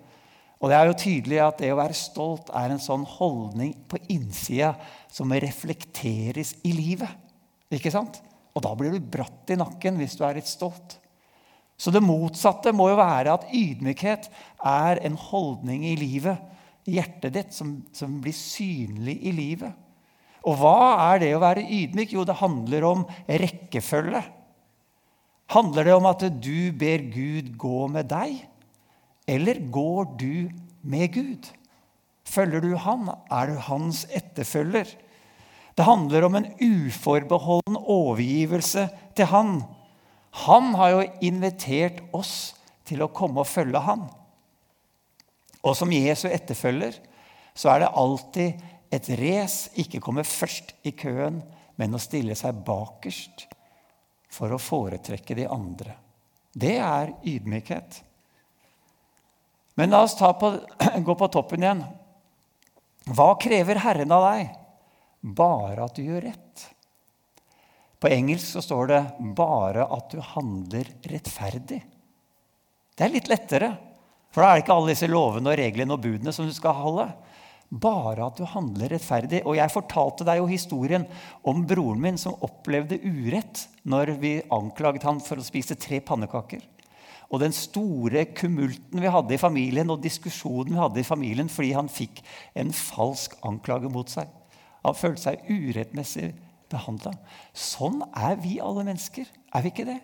Og 0.57 0.71
det 0.71 0.77
er 0.77 0.89
jo 0.89 0.97
tydelig 0.97 1.41
at 1.43 1.59
det 1.61 1.69
å 1.71 1.79
være 1.79 1.95
stolt 1.95 2.49
er 2.57 2.73
en 2.73 2.81
sånn 2.81 3.05
holdning 3.07 3.75
på 3.87 3.99
innsida 4.11 4.73
som 5.13 5.31
reflekteres 5.31 6.55
i 6.67 6.73
livet. 6.75 7.11
Ikke 7.71 7.93
sant? 7.93 8.19
Og 8.57 8.63
da 8.65 8.73
blir 8.75 8.95
du 8.95 8.99
bratt 8.99 9.53
i 9.53 9.59
nakken 9.59 9.99
hvis 10.01 10.17
du 10.17 10.23
er 10.25 10.39
litt 10.39 10.49
stolt. 10.49 10.97
Så 11.77 11.93
det 11.93 12.01
motsatte 12.01 12.73
må 12.73 12.89
jo 12.89 12.97
være 12.97 13.35
at 13.37 13.49
ydmykhet 13.53 14.31
er 14.65 15.03
en 15.05 15.17
holdning 15.27 15.85
i 15.85 15.93
livet, 15.99 16.41
hjertet 16.89 17.35
ditt, 17.35 17.53
som, 17.53 17.75
som 17.93 18.15
blir 18.23 18.33
synlig 18.33 19.19
i 19.29 19.35
livet. 19.35 19.75
Og 20.47 20.57
hva 20.57 21.11
er 21.11 21.21
det 21.21 21.31
å 21.35 21.43
være 21.43 21.67
ydmyk? 21.67 22.15
Jo, 22.15 22.25
det 22.25 22.39
handler 22.39 22.87
om 22.87 23.05
rekkefølge. 23.27 24.23
Handler 25.47 25.87
det 25.87 25.95
om 25.95 26.07
at 26.09 26.25
du 26.43 26.71
ber 26.75 27.05
Gud 27.13 27.53
gå 27.59 27.85
med 27.91 28.09
deg, 28.11 28.41
eller 29.27 29.61
går 29.71 30.11
du 30.19 30.49
med 30.83 31.13
Gud? 31.15 31.47
Følger 32.27 32.63
du 32.63 32.73
han? 32.83 33.07
Er 33.31 33.53
du 33.53 33.61
hans 33.69 34.03
etterfølger? 34.11 34.89
Det 35.77 35.85
handler 35.87 36.27
om 36.27 36.35
en 36.35 36.49
uforbeholden 36.59 37.79
overgivelse 37.79 38.87
til 39.15 39.29
han. 39.31 39.59
Han 40.47 40.73
har 40.75 40.95
jo 40.95 41.09
invitert 41.23 42.01
oss 42.11 42.55
til 42.87 43.03
å 43.03 43.11
komme 43.13 43.43
og 43.43 43.49
følge 43.49 43.79
han. 43.83 44.07
Og 45.63 45.75
som 45.79 45.91
Jesu 45.95 46.27
etterfølger 46.27 46.97
så 47.57 47.71
er 47.71 47.85
det 47.85 47.93
alltid 47.99 48.65
et 48.93 49.07
race, 49.19 49.71
ikke 49.79 50.01
komme 50.03 50.27
først 50.27 50.75
i 50.87 50.93
køen, 50.95 51.39
men 51.79 51.95
å 51.95 52.01
stille 52.01 52.35
seg 52.37 52.59
bakerst 52.67 53.47
for 54.29 54.53
å 54.53 54.61
foretrekke 54.61 55.35
de 55.37 55.47
andre. 55.47 55.95
Det 56.51 56.75
er 56.81 57.13
ydmykhet. 57.23 58.03
Men 59.77 59.93
la 59.93 60.03
oss 60.03 60.17
på, 60.17 60.53
gå 61.07 61.15
på 61.15 61.27
toppen 61.33 61.63
igjen. 61.63 61.83
Hva 63.07 63.33
krever 63.39 63.79
Herren 63.83 64.11
av 64.11 64.25
deg? 64.31 64.55
bare 65.21 65.85
at 65.85 65.95
du 65.95 66.05
gjør 66.05 66.27
rett. 66.29 66.65
På 67.97 68.09
engelsk 68.13 68.45
så 68.45 68.61
står 68.61 68.87
det 68.87 69.01
'bare 69.19 69.87
at 69.89 70.09
du 70.11 70.21
handler 70.21 70.85
rettferdig'. 71.01 71.81
Det 72.95 73.05
er 73.05 73.13
litt 73.13 73.27
lettere, 73.27 73.77
for 74.31 74.41
da 74.41 74.49
er 74.49 74.55
det 74.55 74.63
ikke 74.65 74.73
alle 74.73 74.93
disse 74.93 75.07
lovene 75.07 75.49
og 75.49 75.57
reglene 75.57 75.93
og 75.93 76.01
budene 76.01 76.33
som 76.33 76.45
du 76.45 76.53
skal 76.53 76.73
holde. 76.73 77.13
Bare 77.67 78.29
at 78.29 78.39
du 78.39 78.45
handler 78.47 78.93
rettferdig. 78.93 79.41
Og 79.43 79.57
jeg 79.59 79.73
fortalte 79.73 80.27
deg 80.27 80.39
jo 80.39 80.47
historien 80.47 81.03
om 81.47 81.65
broren 81.67 82.01
min 82.03 82.19
som 82.21 82.37
opplevde 82.45 82.99
urett 83.03 83.65
når 83.87 84.13
vi 84.21 84.33
anklaget 84.53 85.07
han 85.07 85.19
for 85.23 85.39
å 85.39 85.45
spise 85.45 85.75
tre 85.79 85.99
pannekaker. 85.99 86.63
Og 87.27 87.41
den 87.43 87.51
store 87.51 88.23
kumulten 88.31 89.03
vi 89.03 89.11
hadde 89.11 89.35
i 89.35 89.41
familien, 89.41 89.89
og 89.91 89.99
diskusjonen 90.03 90.71
vi 90.71 90.79
hadde 90.79 91.01
i 91.01 91.07
familien 91.07 91.51
fordi 91.51 91.73
han 91.75 91.91
fikk 91.91 92.21
en 92.55 92.71
falsk 92.71 93.35
anklage 93.47 93.91
mot 93.91 94.07
seg. 94.07 94.31
Han 94.87 94.95
følte 94.95 95.25
seg 95.25 95.49
urettmessig 95.51 96.29
behandla. 96.71 97.11
Sånn 97.51 97.99
er 98.15 98.39
vi 98.39 98.61
alle 98.63 98.85
mennesker. 98.87 99.27
Er 99.55 99.65
vi 99.65 99.73
ikke 99.73 99.89
det? 99.89 99.99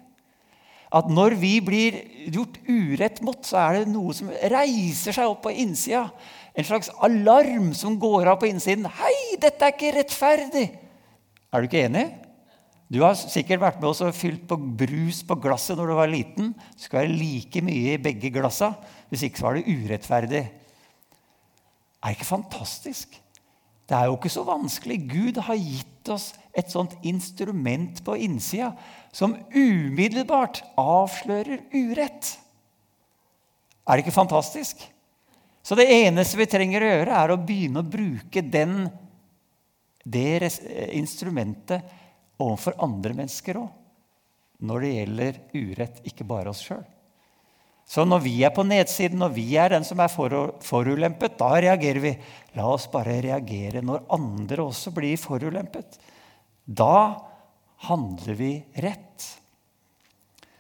At 0.93 1.08
når 1.10 1.34
vi 1.41 1.55
blir 1.65 1.96
gjort 2.29 2.60
urett 2.67 3.24
mot, 3.25 3.39
så 3.48 3.58
er 3.63 3.79
det 3.79 3.93
noe 3.96 4.13
som 4.13 4.29
reiser 4.29 5.15
seg 5.15 5.32
opp 5.32 5.41
på 5.48 5.53
innsida. 5.63 6.05
En 6.53 6.67
slags 6.67 6.91
alarm 7.01 7.72
som 7.74 7.98
går 8.00 8.29
av 8.29 8.39
på 8.41 8.50
innsiden. 8.51 8.86
'Hei, 8.86 9.38
dette 9.41 9.65
er 9.65 9.74
ikke 9.74 9.95
rettferdig!' 9.98 10.69
Er 11.53 11.62
du 11.62 11.67
ikke 11.67 11.86
enig? 11.86 12.07
Du 12.93 13.00
har 13.01 13.15
sikkert 13.17 13.62
vært 13.62 13.79
med 13.81 13.89
oss 13.89 14.01
og 14.05 14.13
fylt 14.13 14.43
på 14.50 14.57
brus 14.57 15.24
på 15.25 15.38
glasset 15.41 15.77
når 15.79 15.89
du 15.89 15.93
var 15.98 16.12
liten. 16.12 16.51
Det 16.75 16.86
skal 16.86 17.03
være 17.03 17.15
like 17.17 17.62
mye 17.65 17.95
i 17.95 18.01
begge 18.01 18.29
glassa. 18.33 18.74
Hvis 19.10 19.24
ikke 19.25 19.41
så 19.41 19.48
var 19.48 19.57
det 19.57 19.65
urettferdig. 19.69 20.43
Er 22.03 22.12
det 22.12 22.17
ikke 22.17 22.29
fantastisk? 22.29 23.15
Det 23.89 23.98
er 23.98 24.05
jo 24.10 24.17
ikke 24.17 24.29
så 24.29 24.43
vanskelig. 24.45 25.00
Gud 25.10 25.41
har 25.41 25.57
gitt 25.57 26.10
oss 26.13 26.33
et 26.53 26.69
sånt 26.72 26.93
instrument 27.01 28.03
på 28.05 28.15
innsida 28.27 28.72
som 29.15 29.36
umiddelbart 29.55 30.62
avslører 30.77 31.65
urett. 31.74 32.36
Er 33.88 33.98
det 33.98 34.05
ikke 34.05 34.15
fantastisk? 34.15 34.86
Så 35.63 35.77
det 35.79 35.88
eneste 35.88 36.38
vi 36.38 36.50
trenger 36.51 36.84
å 36.84 36.89
gjøre, 36.91 37.20
er 37.24 37.32
å 37.32 37.39
begynne 37.39 37.79
å 37.79 37.88
bruke 37.88 38.43
den, 38.43 38.89
det 40.03 40.51
instrumentet 40.91 41.88
overfor 42.43 42.75
andre 42.84 43.15
mennesker 43.15 43.62
òg. 43.62 43.70
Når 44.63 44.84
det 44.84 44.91
gjelder 44.93 45.39
urett, 45.55 46.01
ikke 46.08 46.27
bare 46.27 46.51
oss 46.51 46.63
sjøl. 46.63 46.84
Så 47.88 48.05
når 48.08 48.24
vi 48.24 48.34
er 48.48 48.51
på 48.55 48.63
nedsiden, 48.67 49.20
når 49.20 49.32
vi 49.36 49.46
er 49.60 49.74
den 49.74 49.86
som 49.88 50.00
er 50.00 50.12
forulempet, 50.12 51.36
da 51.39 51.50
reagerer 51.60 52.00
vi. 52.03 52.13
La 52.55 52.67
oss 52.72 52.88
bare 52.91 53.17
reagere 53.24 53.84
når 53.84 54.05
andre 54.15 54.63
også 54.63 54.93
blir 54.96 55.20
forulempet. 55.20 56.00
Da 56.63 57.20
handler 57.89 58.39
vi 58.39 58.53
rett. 58.84 59.27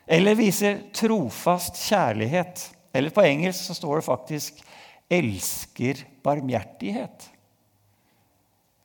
Eller 0.03 0.35
viser 0.35 0.81
trofast 0.95 1.79
kjærlighet. 1.79 2.67
Eller 2.93 3.15
på 3.15 3.23
engelsk 3.23 3.69
så 3.69 3.77
står 3.77 4.01
det 4.01 4.07
faktisk 4.09 4.59
'elsker 5.13 6.03
barmhjertighet'. 6.25 7.29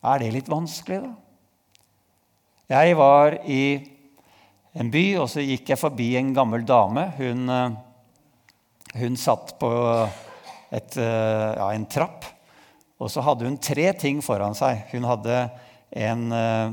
Er 0.03 0.21
det 0.21 0.31
litt 0.31 0.51
vanskelig, 0.51 1.01
da? 1.03 1.13
Jeg 2.69 2.95
var 2.99 3.39
i 3.49 3.63
en 4.77 4.91
by, 4.93 5.05
og 5.23 5.29
så 5.31 5.41
gikk 5.41 5.71
jeg 5.73 5.81
forbi 5.81 6.11
en 6.19 6.33
gammel 6.35 6.61
dame. 6.67 7.07
Hun, 7.17 7.49
eh, 7.49 8.99
hun 9.01 9.17
satt 9.17 9.55
på 9.59 9.71
et, 10.71 10.97
eh, 10.97 11.55
ja, 11.57 11.71
en 11.73 11.87
trapp, 11.89 12.25
og 12.99 13.09
så 13.09 13.23
hadde 13.25 13.47
hun 13.47 13.57
tre 13.57 13.91
ting 13.93 14.21
foran 14.21 14.53
seg. 14.53 14.85
Hun 14.91 15.03
hadde 15.03 15.49
en, 15.91 16.31
eh, 16.31 16.71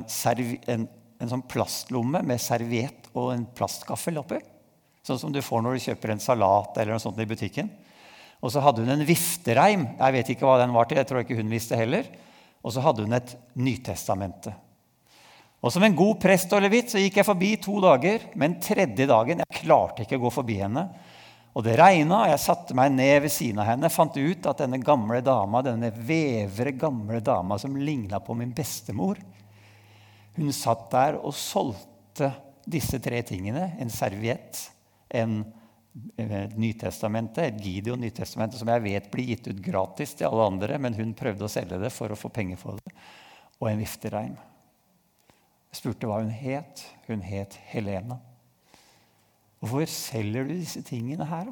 en, 0.68 0.88
en 1.20 1.28
sånn 1.28 1.48
plastlomme 1.48 2.22
med 2.22 2.40
serviett 2.40 3.08
og 3.14 3.32
en 3.32 3.46
plastgaffel 3.46 4.18
oppi. 4.20 4.38
Sånn 5.02 5.18
som 5.18 5.32
du 5.32 5.40
får 5.40 5.62
når 5.62 5.78
du 5.78 5.84
kjøper 5.86 6.12
en 6.12 6.20
salat 6.20 6.76
eller 6.76 6.92
noe 6.92 7.02
sånt 7.02 7.18
i 7.22 7.28
butikken. 7.28 7.70
Og 8.44 8.52
så 8.52 8.62
hadde 8.62 8.84
hun 8.84 8.92
en 8.92 9.06
viftereim. 9.08 9.88
Jeg 9.96 10.16
vet 10.18 10.30
ikke 10.34 10.46
hva 10.46 10.60
den 10.60 10.74
var 10.76 10.88
til. 10.88 11.00
jeg 11.00 11.08
tror 11.08 11.24
ikke 11.24 11.38
hun 11.38 11.52
visste 11.52 11.78
heller. 11.78 12.06
Og 12.62 12.74
så 12.74 12.82
hadde 12.84 13.06
hun 13.06 13.16
et 13.16 13.36
Nytestamente. 13.56 14.52
Og 15.64 15.72
Som 15.72 15.86
en 15.86 15.96
god 15.96 16.20
prest 16.22 16.52
og 16.54 16.62
levit 16.62 16.92
så 16.92 17.00
gikk 17.00 17.16
jeg 17.18 17.26
forbi 17.26 17.54
to 17.58 17.80
dager, 17.82 18.28
men 18.38 18.58
tredje 18.62 19.06
dagen 19.08 19.40
jeg 19.42 19.62
klarte 19.64 20.04
ikke 20.04 20.18
å 20.20 20.26
gå 20.26 20.32
forbi 20.34 20.60
henne. 20.60 20.84
Og 21.56 21.64
Det 21.64 21.78
regna, 21.80 22.20
og 22.20 22.30
jeg 22.30 22.42
satte 22.42 22.76
meg 22.76 22.92
ned 22.92 23.22
ved 23.24 23.32
siden 23.32 23.62
av 23.62 23.70
henne 23.70 23.90
fant 23.90 24.14
ut 24.14 24.46
at 24.46 24.60
denne 24.60 24.78
gamle 24.84 25.22
dama, 25.24 25.62
denne 25.64 25.88
vevre, 25.90 26.74
gamle 26.76 27.22
dama 27.24 27.56
som 27.58 27.78
ligna 27.80 28.20
på 28.20 28.36
min 28.36 28.52
bestemor, 28.54 29.16
hun 30.36 30.52
satt 30.52 30.90
der 30.92 31.16
og 31.16 31.32
solgte 31.32 32.28
disse 32.68 33.00
tre 33.00 33.22
tingene. 33.24 33.70
En 33.80 33.90
serviett, 33.90 34.60
en 35.08 35.40
Nytestamentet, 36.56 37.38
et 37.44 37.62
Gideon 37.64 38.00
Nytestamentet 38.00 38.60
som 38.60 38.68
jeg 38.68 38.84
vet 38.84 39.06
blir 39.12 39.30
gitt 39.30 39.46
ut 39.48 39.62
gratis 39.64 40.12
til 40.18 40.28
alle 40.28 40.48
andre, 40.50 40.76
men 40.82 40.96
hun 40.98 41.14
prøvde 41.16 41.46
å 41.46 41.52
selge 41.52 41.78
det 41.80 41.92
for 41.94 42.12
å 42.12 42.18
få 42.18 42.28
penger 42.32 42.60
for 42.60 42.80
det, 42.82 42.92
og 43.56 43.70
en 43.70 43.80
viftereim. 43.80 44.34
Jeg 45.72 45.80
spurte 45.80 46.08
hva 46.08 46.22
hun 46.22 46.32
het. 46.32 46.84
Hun 47.08 47.20
het 47.24 47.56
Helena. 47.70 48.18
Hvorfor 49.60 49.88
selger 49.90 50.46
du 50.46 50.54
disse 50.54 50.82
tingene 50.86 51.26
her, 51.28 51.50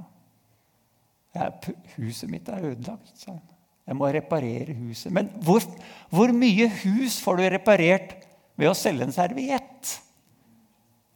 da? 1.35 1.49
Huset 1.97 2.31
mitt 2.31 2.49
er 2.49 2.71
ødelagt, 2.71 3.11
sa 3.19 3.35
hun. 3.35 3.43
Jeg 3.85 3.99
må 3.99 4.09
reparere 4.09 4.73
huset. 4.79 5.13
Men 5.13 5.29
hvor, 5.45 5.65
hvor, 6.09 6.33
mye 6.33 6.71
hus 6.81 7.19
får 7.21 7.37
du 7.37 7.45
reparert 7.53 8.15
ved 8.57 8.71
å 8.71 8.77
selge 8.79 9.05
en 9.05 9.13
serviett? 9.13 9.91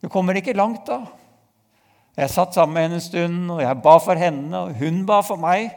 Du 0.04 0.10
kommer 0.12 0.36
ikke 0.36 0.56
langt 0.56 0.84
da. 0.88 1.00
Jeg 2.18 2.32
satt 2.34 2.56
sammen 2.56 2.74
med 2.74 2.88
henne 2.88 2.98
en 2.98 3.04
stund, 3.04 3.50
og 3.54 3.60
jeg 3.62 3.78
ba 3.84 3.94
for 4.02 4.18
henne, 4.18 4.50
og 4.58 4.74
hun 4.80 5.04
ba 5.06 5.20
for 5.22 5.38
meg. 5.38 5.68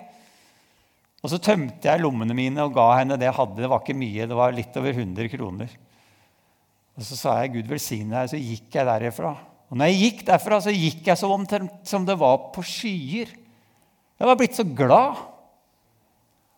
Og 1.21 1.29
så 1.29 1.37
tømte 1.37 1.85
jeg 1.85 2.01
lommene 2.01 2.33
mine 2.33 2.63
og 2.65 2.73
ga 2.73 2.87
henne 2.97 3.17
det 3.19 3.27
jeg 3.27 3.37
hadde. 3.37 3.61
Det 3.61 3.69
var 3.69 3.83
ikke 3.83 3.99
mye, 3.99 4.25
det 4.25 4.37
var 4.39 4.55
litt 4.57 4.79
over 4.81 4.95
100 4.95 5.29
kroner. 5.35 5.75
Og 6.97 7.05
så 7.05 7.17
sa 7.17 7.35
jeg 7.41 7.53
'Gud 7.53 7.69
velsigne 7.69 8.15
deg', 8.15 8.31
så 8.33 8.41
gikk 8.41 8.73
jeg 8.73 8.89
derifra. 8.89 9.35
Og 9.69 9.77
når 9.77 9.91
jeg 9.91 10.01
gikk 10.01 10.25
derfra, 10.27 10.59
så 10.65 10.73
gikk 10.73 11.05
jeg 11.07 11.17
som, 11.17 11.45
som 11.83 12.05
det 12.05 12.17
var 12.19 12.49
på 12.55 12.65
skyer. 12.65 13.29
Jeg 14.19 14.27
var 14.27 14.35
blitt 14.35 14.57
så 14.57 14.65
glad. 14.65 15.21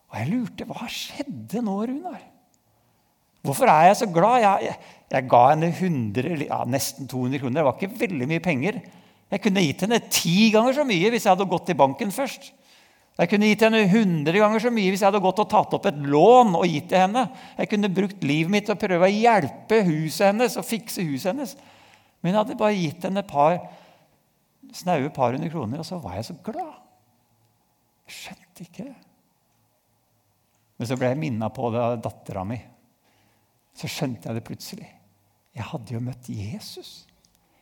Og 0.09 0.17
jeg 0.17 0.31
lurte 0.31 0.65
hva 0.69 0.87
skjedde 0.87 1.61
nå, 1.61 1.75
Runar? 1.91 2.23
Hvorfor 3.43 3.67
er 3.67 3.91
jeg 3.91 3.99
så 3.99 4.07
glad? 4.07 4.39
Jeg, 4.41 4.71
jeg, 4.71 4.75
jeg 5.11 5.29
ga 5.29 5.45
henne 5.51 5.69
100, 5.75 6.47
ja, 6.47 6.63
nesten 6.63 7.07
200 7.11 7.43
kroner. 7.43 7.59
Det 7.59 7.65
var 7.67 7.77
ikke 7.77 7.99
veldig 8.07 8.27
mye 8.31 8.43
penger. 8.43 8.79
Jeg 9.33 9.41
kunne 9.41 9.63
gitt 9.65 9.81
henne 9.81 9.97
ti 10.13 10.51
ganger 10.53 10.75
så 10.77 10.85
mye 10.85 11.09
hvis 11.09 11.25
jeg 11.25 11.33
hadde 11.33 11.49
gått 11.49 11.65
til 11.71 11.77
banken 11.79 12.13
først. 12.13 12.51
Jeg 13.17 13.29
kunne 13.29 13.49
gitt 13.49 13.61
henne 13.65 13.83
100 13.85 14.37
ganger 14.37 14.61
så 14.61 14.71
mye 14.73 14.89
hvis 14.93 15.01
jeg 15.03 15.09
hadde 15.09 15.21
gått 15.21 15.41
og 15.41 15.49
tatt 15.49 15.73
opp 15.77 15.85
et 15.89 16.01
lån 16.01 16.53
og 16.57 16.65
gitt 16.69 16.87
til 16.89 17.01
henne. 17.01 17.27
Jeg 17.57 17.69
kunne 17.71 17.91
brukt 17.93 18.25
livet 18.25 18.53
mitt 18.53 18.67
til 18.69 18.75
å 18.75 18.81
prøve 18.81 19.09
å 19.09 19.13
hjelpe 19.13 19.81
huset 19.85 20.27
hennes 20.31 20.57
og 20.57 20.65
fikse 20.65 21.05
huset 21.05 21.31
hennes. 21.31 21.55
Men 22.21 22.31
jeg 22.33 22.39
hadde 22.39 22.59
bare 22.61 22.77
gitt 22.77 23.05
henne 23.05 23.21
et 23.21 23.29
par 23.29 23.57
snaue 24.73 25.09
par 25.13 25.35
hundre 25.35 25.51
kroner, 25.53 25.81
og 25.81 25.85
så 25.85 25.99
var 26.01 26.17
jeg 26.17 26.29
så 26.29 26.37
glad. 26.45 26.77
Jeg 28.09 28.17
skjønte 28.19 28.65
ikke 28.65 28.87
det. 28.87 28.97
Men 30.77 30.89
så 30.89 30.97
ble 30.97 31.09
jeg 31.11 31.21
minna 31.21 31.49
på 31.53 31.69
det 31.73 31.81
av 31.83 31.97
dattera 32.01 32.45
mi. 32.47 32.57
Så 33.77 33.89
skjønte 33.89 34.29
jeg 34.29 34.39
det 34.39 34.45
plutselig. 34.45 34.89
Jeg 35.53 35.69
hadde 35.69 35.93
jo 35.93 36.01
møtt 36.01 36.29
Jesus. 36.33 37.03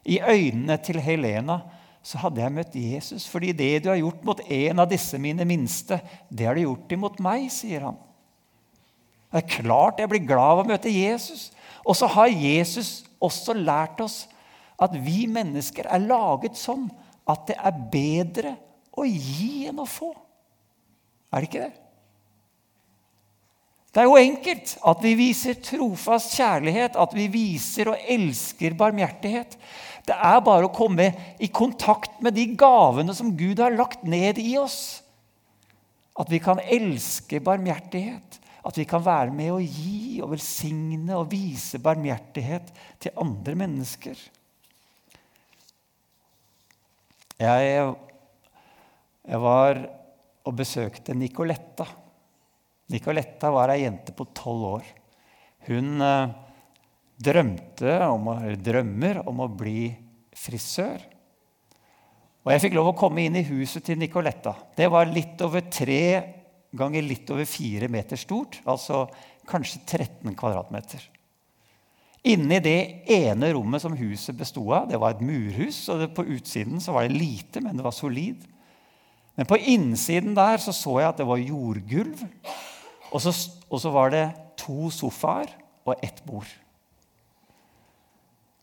I 0.08 0.18
øynene 0.20 0.78
til 0.82 1.00
Helena 1.02 1.60
så 2.02 2.18
hadde 2.24 2.42
jeg 2.42 2.54
møtt 2.56 2.78
Jesus. 2.78 3.28
Fordi 3.30 3.52
det 3.54 3.84
du 3.84 3.92
har 3.92 4.00
gjort 4.02 4.24
mot 4.26 4.42
en 4.42 4.82
av 4.82 4.90
disse 4.90 5.20
mine 5.22 5.46
minste, 5.48 6.00
det 6.30 6.48
har 6.48 6.58
du 6.58 6.64
gjort 6.66 6.96
imot 6.98 7.22
meg, 7.24 7.46
sier 7.54 7.86
han. 7.90 8.00
Det 9.32 9.44
er 9.44 9.62
klart 9.62 10.02
jeg 10.02 10.12
blir 10.12 10.26
glad 10.28 10.58
av 10.58 10.64
å 10.64 10.68
møte 10.68 10.92
Jesus. 10.92 11.50
Og 11.86 11.96
så 11.98 12.10
har 12.12 12.34
Jesus 12.34 13.04
også 13.22 13.56
lært 13.56 14.02
oss 14.04 14.26
at 14.82 14.96
vi 14.98 15.28
mennesker 15.30 15.88
er 15.88 16.04
laget 16.04 16.58
sånn 16.58 16.90
at 17.30 17.46
det 17.48 17.58
er 17.62 17.82
bedre 17.94 18.56
å 18.98 19.06
gi 19.06 19.68
enn 19.70 19.80
å 19.82 19.88
få. 19.88 20.12
Er 21.32 21.44
det 21.44 21.48
ikke 21.48 21.64
det? 21.64 21.81
Det 23.92 24.00
er 24.00 24.08
jo 24.08 24.16
enkelt 24.16 24.78
at 24.88 25.02
vi 25.04 25.12
viser 25.20 25.58
trofast 25.60 26.38
kjærlighet, 26.38 26.96
at 26.96 27.16
vi 27.16 27.28
viser 27.32 27.92
og 27.92 28.04
elsker 28.08 28.78
barmhjertighet. 28.80 29.58
Det 30.08 30.16
er 30.16 30.40
bare 30.46 30.70
å 30.70 30.74
komme 30.74 31.10
i 31.44 31.50
kontakt 31.52 32.22
med 32.24 32.38
de 32.40 32.48
gavene 32.58 33.14
som 33.16 33.34
Gud 33.38 33.60
har 33.60 33.76
lagt 33.76 34.06
ned 34.08 34.40
i 34.40 34.56
oss. 34.62 35.02
At 36.16 36.32
vi 36.32 36.40
kan 36.44 36.62
elske 36.64 37.42
barmhjertighet. 37.44 38.40
At 38.64 38.78
vi 38.78 38.86
kan 38.88 39.04
være 39.04 39.34
med 39.36 39.52
å 39.52 39.60
gi 39.60 40.22
og 40.22 40.36
velsigne 40.36 41.18
og 41.18 41.32
vise 41.32 41.82
barmhjertighet 41.82 42.72
til 43.02 43.20
andre 43.20 43.58
mennesker. 43.60 44.20
Jeg, 47.42 47.88
jeg 49.26 49.42
var 49.42 49.82
og 50.46 50.56
besøkte 50.58 51.18
Nicoletta. 51.18 51.88
Nicoletta 52.92 53.52
var 53.54 53.72
ei 53.74 53.86
jente 53.86 54.14
på 54.16 54.28
tolv 54.36 54.68
år. 54.76 54.92
Hun 55.68 56.04
eh, 56.04 56.34
drømte 57.22 57.98
om, 58.10 58.30
drømmer 58.58 59.24
om 59.30 59.44
å 59.46 59.50
bli 59.54 59.90
frisør. 60.36 61.02
Og 62.42 62.54
jeg 62.56 62.64
fikk 62.64 62.78
lov 62.78 62.92
å 62.92 62.98
komme 62.98 63.26
inn 63.28 63.38
i 63.38 63.46
huset 63.46 63.86
til 63.86 64.00
Nicoletta. 64.02 64.56
Det 64.78 64.88
var 64.90 65.10
litt 65.12 65.42
over 65.46 65.68
tre 65.70 66.04
ganger 66.72 67.04
litt 67.06 67.30
over 67.30 67.46
fire 67.46 67.90
meter 67.92 68.18
stort. 68.18 68.62
Altså 68.66 69.06
kanskje 69.50 69.84
13 69.86 70.34
kvadratmeter. 70.38 71.04
Inni 72.32 72.60
det 72.62 72.80
ene 73.10 73.50
rommet 73.56 73.82
som 73.82 73.98
huset 73.98 74.38
besto 74.38 74.64
av, 74.70 74.86
det 74.90 75.00
var 75.02 75.16
et 75.16 75.24
murhus. 75.26 75.84
og 75.90 76.04
På 76.16 76.26
utsiden 76.26 76.82
var 76.86 77.08
det 77.08 77.18
lite, 77.18 77.62
men 77.62 77.78
det 77.78 77.86
var 77.86 77.96
solid. 77.98 78.44
Men 79.38 79.48
på 79.50 79.58
innsiden 79.58 80.36
der 80.38 80.62
så, 80.62 80.74
så 80.76 81.00
jeg 81.00 81.10
at 81.10 81.22
det 81.22 81.28
var 81.30 81.42
jordgulv. 81.42 82.22
Og 83.12 83.20
så, 83.24 83.34
og 83.68 83.82
så 83.84 83.92
var 83.94 84.14
det 84.14 84.26
to 84.60 84.90
sofaer 84.94 85.52
og 85.88 85.96
ett 86.04 86.22
bord. 86.26 86.48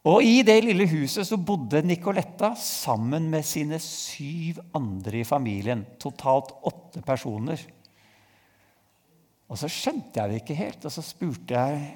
Og 0.08 0.24
I 0.24 0.40
det 0.46 0.60
lille 0.64 0.86
huset 0.88 1.26
så 1.26 1.36
bodde 1.36 1.82
Nicoletta 1.84 2.54
sammen 2.56 3.26
med 3.32 3.44
sine 3.44 3.80
syv 3.82 4.62
andre 4.78 5.20
i 5.20 5.26
familien. 5.26 5.84
Totalt 6.00 6.54
åtte 6.70 7.02
personer. 7.04 7.60
Og 9.48 9.58
så 9.58 9.68
skjønte 9.72 10.20
jeg 10.20 10.30
det 10.30 10.42
ikke 10.42 10.56
helt, 10.58 10.84
og 10.84 10.92
så 10.92 11.04
spurte 11.04 11.56
jeg 11.56 11.88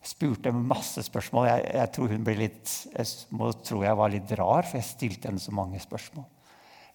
spurte 0.00 0.52
masse 0.54 1.02
spørsmål. 1.04 1.48
Jeg, 1.50 1.64
jeg, 1.76 1.92
tror 1.96 2.12
hun 2.14 2.24
ble 2.24 2.36
litt, 2.38 2.74
jeg 2.94 3.36
må 3.36 3.50
tro 3.64 3.82
jeg 3.84 3.98
var 3.98 4.12
litt 4.12 4.32
rar, 4.38 4.64
for 4.68 4.80
jeg 4.80 4.88
stilte 4.88 5.28
henne 5.28 5.42
så 5.42 5.52
mange 5.54 5.80
spørsmål. 5.82 6.24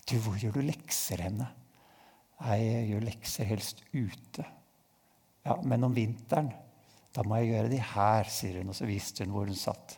Du, 0.06 0.18
hvor 0.22 0.38
gjør 0.42 0.58
du 0.58 0.66
lekser 0.66 1.22
henne? 1.26 1.50
Nei, 2.42 2.60
jeg 2.62 2.88
gjør 2.92 3.06
lekser 3.06 3.50
helst 3.50 3.84
ute. 3.94 4.46
Ja, 5.46 5.60
Men 5.64 5.84
om 5.84 5.94
vinteren? 5.94 6.50
Da 7.14 7.24
må 7.24 7.38
jeg 7.40 7.54
gjøre 7.54 7.72
de 7.72 7.80
her, 7.94 8.28
sier 8.34 8.60
hun. 8.60 8.74
Og 8.74 8.76
så 8.76 8.88
viste 8.90 9.24
hun 9.24 9.34
hvor 9.36 9.48
hun 9.48 9.58
satt. 9.58 9.98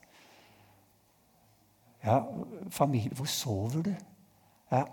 Ja, 2.03 2.21
familie, 2.71 3.15
hvor 3.17 3.29
sover 3.31 3.88
du? 3.88 3.93
Ja, 4.71 4.83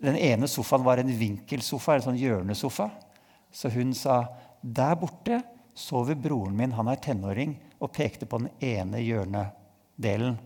den 0.00 0.16
ene 0.16 0.48
sofaen 0.48 0.86
var 0.86 1.02
en 1.02 1.12
vinkelsofa, 1.12 1.98
en 1.98 2.06
sånn 2.06 2.20
hjørnesofa. 2.20 2.88
Så 3.52 3.68
hun 3.74 3.92
sa, 3.94 4.24
'Der 4.62 4.94
borte 4.96 5.42
sover 5.74 6.14
broren 6.14 6.56
min, 6.56 6.72
han 6.72 6.88
er 6.88 6.96
tenåring', 6.96 7.56
og 7.80 7.92
pekte 7.92 8.26
på 8.26 8.38
den 8.38 8.48
ene 8.60 8.98
hjørnedelen. 8.98 10.38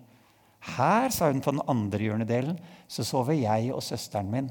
Her, 0.61 1.11
sa 1.11 1.31
hun 1.31 1.41
på 1.41 1.51
den 1.53 1.63
andre 1.69 1.99
hjørnedelen, 1.99 2.59
så 2.89 3.05
sover 3.05 3.35
jeg 3.35 3.73
og 3.75 3.83
søsteren 3.83 4.31
min. 4.31 4.51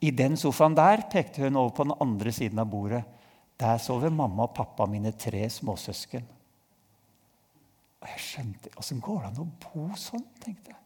I 0.00 0.10
den 0.10 0.36
sofaen 0.36 0.74
der 0.74 1.04
pekte 1.12 1.42
hun 1.42 1.56
over 1.56 1.70
på 1.70 1.84
den 1.84 1.96
andre 2.00 2.32
siden 2.32 2.58
av 2.58 2.70
bordet. 2.70 3.04
Der 3.60 3.78
sover 3.78 4.10
mamma 4.10 4.48
og 4.48 4.54
pappa, 4.56 4.86
mine 4.90 5.12
tre 5.12 5.44
småsøsken. 5.50 6.24
Og 8.02 8.08
jeg 8.10 8.20
skjønte 8.20 8.72
Åssen 8.80 9.00
går 9.00 9.22
det 9.22 9.30
an 9.30 9.44
å 9.44 9.50
bo 9.62 9.86
sånn? 9.98 10.26
tenkte 10.42 10.74
jeg. 10.74 10.80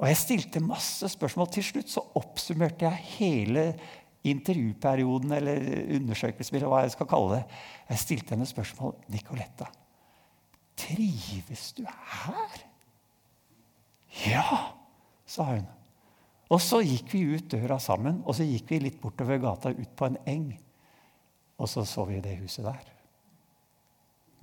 Og 0.00 0.08
jeg 0.10 0.18
stilte 0.18 0.64
masse 0.64 1.08
spørsmål. 1.12 1.50
Til 1.54 1.66
slutt 1.68 1.92
så 1.92 2.02
oppsummerte 2.18 2.88
jeg 2.88 3.04
hele 3.18 3.66
intervjuperioden 4.24 5.32
eller 5.36 5.62
undersøkelsen, 5.98 6.56
eller 6.58 6.72
hva 6.72 6.82
jeg 6.84 6.94
skal 6.96 7.08
kalle 7.08 7.38
det. 7.38 7.42
Jeg 7.90 8.02
stilte 8.02 8.34
henne 8.34 8.48
spørsmål. 8.48 8.94
'Nicoletta, 9.08 9.68
trives 10.76 11.72
du 11.76 11.84
her?' 11.84 12.64
'Ja', 14.24 14.74
sa 15.26 15.44
hun. 15.44 15.66
Og 16.50 16.60
så 16.60 16.80
gikk 16.84 17.12
vi 17.12 17.24
ut 17.36 17.50
døra 17.50 17.78
sammen, 17.78 18.22
og 18.26 18.34
så 18.34 18.44
gikk 18.44 18.70
vi 18.70 18.78
litt 18.78 19.00
bortover 19.00 19.38
gata 19.38 19.70
ut 19.70 19.96
på 19.96 20.06
en 20.06 20.18
eng. 20.26 20.50
Og 21.58 21.70
så 21.70 21.84
så 21.86 22.04
vi 22.08 22.20
det 22.22 22.36
huset 22.40 22.66
der. 22.66 22.90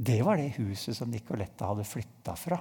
Det 0.01 0.21
var 0.25 0.39
det 0.39 0.55
huset 0.57 0.97
som 0.97 1.11
Nicoletta 1.11 1.67
hadde 1.69 1.85
flytta 1.85 2.35
fra. 2.39 2.57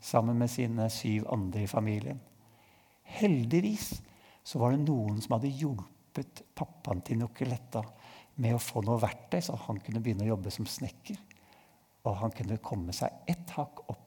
Sammen 0.00 0.38
med 0.38 0.50
sine 0.52 0.90
syv 0.92 1.28
andre 1.32 1.62
i 1.64 1.70
familien. 1.70 2.18
Heldigvis 3.16 3.94
så 4.46 4.60
var 4.60 4.74
det 4.74 4.84
noen 4.84 5.22
som 5.22 5.36
hadde 5.36 5.54
hjulpet 5.56 6.42
pappaen 6.54 7.00
til 7.06 7.22
Nicoletta 7.22 7.82
med 8.42 8.54
å 8.54 8.60
få 8.60 8.82
noe 8.84 9.00
verktøy, 9.00 9.40
så 9.40 9.56
han 9.66 9.80
kunne 9.80 10.02
begynne 10.04 10.26
å 10.26 10.34
jobbe 10.34 10.52
som 10.52 10.68
snekker. 10.68 11.16
Og 12.06 12.18
han 12.20 12.34
kunne 12.34 12.60
komme 12.62 12.94
seg 12.94 13.24
ett 13.30 13.54
hakk 13.56 13.86
opp. 13.90 14.05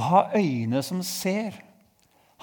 Å 0.00 0.06
ha 0.06 0.20
øyne 0.38 0.80
som 0.80 1.02
ser 1.04 1.58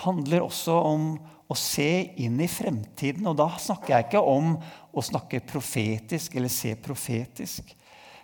handler 0.04 0.46
også 0.46 0.76
om 0.92 1.08
å 1.50 1.56
se 1.58 2.14
inn 2.22 2.38
i 2.44 2.50
fremtiden. 2.52 3.26
Og 3.26 3.38
da 3.40 3.50
snakker 3.58 3.96
jeg 3.96 4.08
ikke 4.08 4.22
om 4.22 4.52
å 4.94 5.04
snakke 5.04 5.42
profetisk 5.48 6.36
eller 6.38 6.54
se 6.54 6.76
profetisk. 6.78 7.72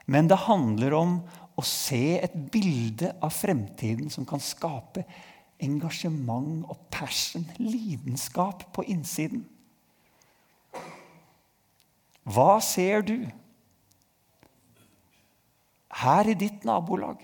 Men 0.06 0.30
det 0.30 0.44
handler 0.46 0.94
om 1.00 1.16
å 1.58 1.64
se 1.66 2.20
et 2.20 2.36
bilde 2.54 3.14
av 3.24 3.34
fremtiden 3.34 4.12
som 4.14 4.28
kan 4.30 4.42
skape 4.44 5.06
engasjement 5.64 6.66
og 6.70 6.86
passion, 6.94 7.46
lidenskap, 7.58 8.68
på 8.76 8.86
innsiden. 8.92 9.46
Hva 12.24 12.58
ser 12.64 13.02
du 13.08 13.18
her 16.04 16.30
i 16.30 16.36
ditt 16.38 16.68
nabolag? 16.68 17.22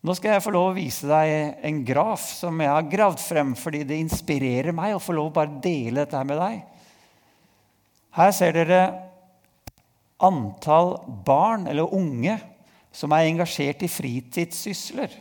Nå 0.00 0.14
skal 0.16 0.32
jeg 0.32 0.44
få 0.46 0.52
lov 0.54 0.70
å 0.70 0.76
vise 0.78 1.04
deg 1.04 1.60
en 1.68 1.82
graf 1.84 2.22
som 2.32 2.56
jeg 2.62 2.72
har 2.72 2.86
gravd 2.88 3.20
frem 3.20 3.50
fordi 3.58 3.82
det 3.84 3.98
inspirerer 4.00 4.72
meg 4.72 4.94
å 4.96 5.02
få 5.02 5.12
lov 5.12 5.28
å 5.28 5.34
bare 5.36 5.60
dele 5.60 6.06
dette 6.06 6.22
med 6.24 6.40
deg. 6.40 6.62
Her 8.16 8.32
ser 8.32 8.56
dere 8.56 8.80
antall 10.24 10.94
barn 11.26 11.68
eller 11.68 11.92
unge 11.94 12.38
som 12.92 13.12
er 13.12 13.28
engasjert 13.28 13.84
i 13.84 13.92
fritidssysler. 13.92 15.12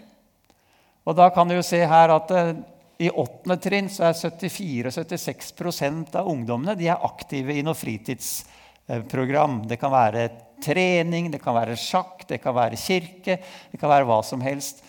Og 1.04 1.15
da 1.18 1.30
kan 1.34 1.48
du 1.50 1.56
jo 1.58 1.65
se 1.65 1.82
her 1.84 2.10
at 2.15 2.32
eh, 2.36 2.56
i 3.04 3.10
åttende 3.12 3.58
trinn 3.63 3.88
så 3.92 4.10
er 4.10 4.18
74-76% 4.18 6.15
av 6.20 6.28
ungdommene 6.28 6.76
de 6.80 6.88
er 6.92 7.06
aktive 7.08 7.56
i 7.56 7.63
noe 7.63 7.76
fritidsprogram. 7.78 9.68
Det 9.70 9.78
kan 9.80 9.92
være 9.94 10.28
trening, 10.63 11.30
det 11.34 11.41
kan 11.43 11.56
være 11.58 11.78
sjakk, 11.80 12.26
det 12.30 12.41
kan 12.43 12.56
være 12.56 12.80
kirke, 12.80 13.39
det 13.72 13.80
kan 13.80 13.91
være 13.91 14.08
hva 14.10 14.22
som 14.26 14.41
helst. 14.43 14.84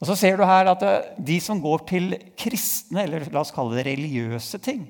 Og 0.00 0.10
så 0.10 0.16
ser 0.18 0.36
du 0.36 0.44
her 0.44 0.68
at 0.68 0.82
eh, 0.84 1.12
de 1.30 1.38
som 1.40 1.60
går 1.62 1.86
til 1.88 2.16
kristne, 2.38 3.06
eller 3.06 3.28
la 3.32 3.42
oss 3.42 3.54
kalle 3.54 3.78
det 3.78 3.86
religiøse 3.88 4.60
ting, 4.64 4.84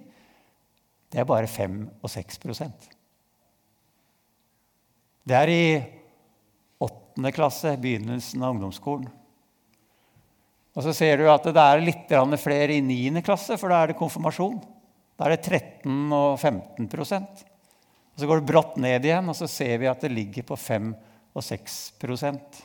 det 1.13 1.23
er 1.23 1.29
bare 1.29 1.47
5 1.47 1.79
og 2.03 2.11
6 2.11 2.41
Det 5.27 5.37
er 5.37 5.49
i 5.49 5.67
åttende 6.83 7.33
klasse, 7.33 7.77
begynnelsen 7.81 8.43
av 8.43 8.57
ungdomsskolen. 8.57 9.07
Og 10.77 10.85
så 10.85 10.93
ser 10.93 11.17
du 11.17 11.31
at 11.33 11.47
det 11.47 11.63
er 11.63 11.81
litt 11.81 12.11
flere 12.43 12.75
i 12.75 12.83
niende 12.85 13.23
klasse, 13.25 13.57
for 13.57 13.73
da 13.73 13.83
er 13.83 13.93
det 13.93 14.01
konfirmasjon. 14.01 14.59
Da 15.17 15.25
er 15.25 15.37
det 15.37 15.47
13 15.49 16.13
og 16.13 16.37
15 16.39 16.91
og 18.17 18.23
Så 18.23 18.29
går 18.31 18.41
det 18.41 18.49
brått 18.49 18.79
ned 18.81 19.05
igjen, 19.05 19.29
og 19.29 19.37
så 19.37 19.49
ser 19.51 19.77
vi 19.83 19.91
at 19.91 20.01
det 20.01 20.09
ligger 20.09 20.47
på 20.49 20.57
5 20.57 20.95
og 21.37 21.45
6% 21.45 22.63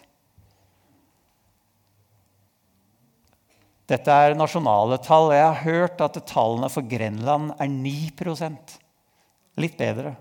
Dette 3.91 4.15
er 4.23 4.37
nasjonale 4.39 4.95
tall. 5.03 5.33
Jeg 5.35 5.43
har 5.43 5.63
hørt 5.65 5.99
at 5.99 6.15
tallene 6.29 6.69
for 6.71 6.85
Grenland 6.87 7.51
er 7.59 7.67
9% 7.67 8.77
Litt 9.59 9.75
bedre. 9.75 10.13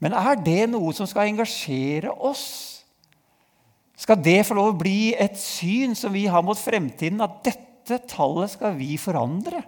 Men 0.00 0.16
er 0.16 0.38
det 0.40 0.62
noe 0.72 0.94
som 0.96 1.04
skal 1.04 1.28
engasjere 1.28 2.08
oss? 2.08 2.46
Skal 4.00 4.16
det 4.24 4.38
få 4.48 4.56
lov 4.56 4.70
å 4.72 4.78
bli 4.80 5.12
et 5.12 5.36
syn 5.36 5.92
som 5.98 6.14
vi 6.16 6.24
har 6.32 6.40
mot 6.40 6.56
fremtiden, 6.56 7.20
at 7.20 7.42
dette 7.44 8.00
tallet 8.08 8.54
skal 8.54 8.72
vi 8.78 8.94
forandre? 8.96 9.60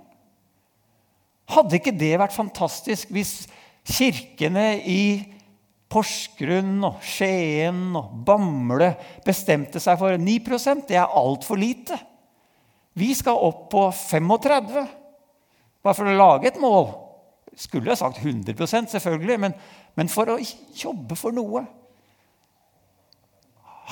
Hadde 1.51 1.79
ikke 1.79 1.95
det 1.97 2.15
vært 2.21 2.37
fantastisk 2.37 3.11
hvis 3.13 3.47
kirkene 3.89 4.77
i 4.87 5.03
Porsgrunn 5.93 6.81
og 6.87 7.03
Skien 7.05 7.91
og 7.99 8.15
Bamble 8.25 8.93
bestemte 9.27 9.83
seg 9.83 9.99
for 10.01 10.17
9% 10.17 10.87
Det 10.89 10.97
er 10.97 11.19
altfor 11.19 11.61
lite. 11.61 11.99
Vi 12.97 13.11
skal 13.17 13.41
opp 13.41 13.67
på 13.73 13.87
35, 13.97 14.83
bare 15.83 15.97
for 15.97 16.09
å 16.09 16.17
lage 16.17 16.51
et 16.51 16.61
mål. 16.61 16.91
Skulle 17.57 17.93
ha 17.93 17.97
sagt 17.97 18.21
100% 18.21 18.93
selvfølgelig, 18.93 19.39
men, 19.41 19.55
men 19.97 20.11
for 20.13 20.29
å 20.33 20.39
jobbe 20.77 21.17
for 21.17 21.33
noe. 21.37 21.65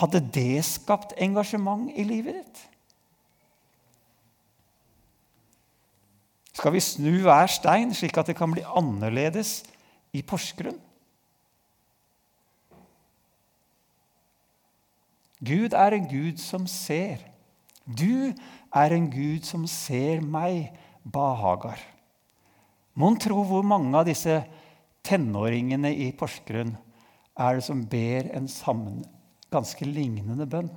Hadde 0.01 0.23
det 0.33 0.63
skapt 0.69 1.17
engasjement 1.21 1.89
i 1.97 2.05
livet 2.09 2.41
ditt? 2.41 2.61
Skal 6.61 6.75
vi 6.75 6.81
snu 6.85 7.15
hver 7.25 7.49
stein, 7.49 7.95
slik 7.97 8.19
at 8.21 8.29
det 8.29 8.37
kan 8.37 8.53
bli 8.53 8.61
annerledes 8.61 9.63
i 10.13 10.21
Porsgrunn? 10.21 10.77
Gud 15.41 15.73
er 15.73 15.95
en 15.97 16.09
Gud 16.11 16.37
som 16.37 16.67
ser. 16.69 17.23
Du 17.89 18.35
er 18.77 18.93
en 18.93 19.07
Gud 19.09 19.47
som 19.49 19.65
ser 19.65 20.21
meg, 20.21 20.75
Bahagar. 21.01 21.81
Mon 22.93 23.17
tro 23.17 23.41
hvor 23.49 23.65
mange 23.65 23.95
av 23.97 24.05
disse 24.05 24.43
tenåringene 25.09 25.95
i 25.97 26.11
Porsgrunn 26.13 26.75
er 27.41 27.57
det 27.57 27.65
som 27.65 27.87
ber 27.89 28.29
en 28.37 28.51
sammen, 28.53 29.01
ganske 29.49 29.89
lignende 29.89 30.45
bønn? 30.45 30.69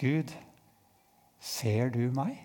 Gud, 0.00 0.32
ser 1.36 1.92
du 1.92 2.06
meg? 2.16 2.40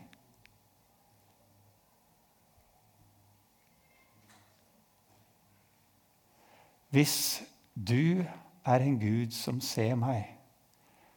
Hvis 6.94 7.44
du 7.76 8.24
er 8.68 8.84
en 8.84 8.96
Gud 9.00 9.34
som 9.36 9.60
ser 9.64 9.98
meg, 10.00 10.24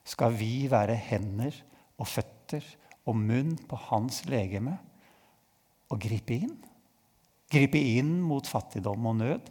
skal 0.03 0.35
vi 0.35 0.67
være 0.71 0.97
hender 0.99 1.55
og 2.01 2.09
føtter 2.11 2.65
og 3.07 3.19
munn 3.19 3.55
på 3.71 3.79
hans 3.91 4.25
legeme 4.31 4.75
og 5.91 6.01
gripe 6.03 6.35
inn? 6.35 6.57
Gripe 7.51 7.79
inn 7.79 8.17
mot 8.23 8.47
fattigdom 8.47 9.07
og 9.11 9.17
nød? 9.21 9.51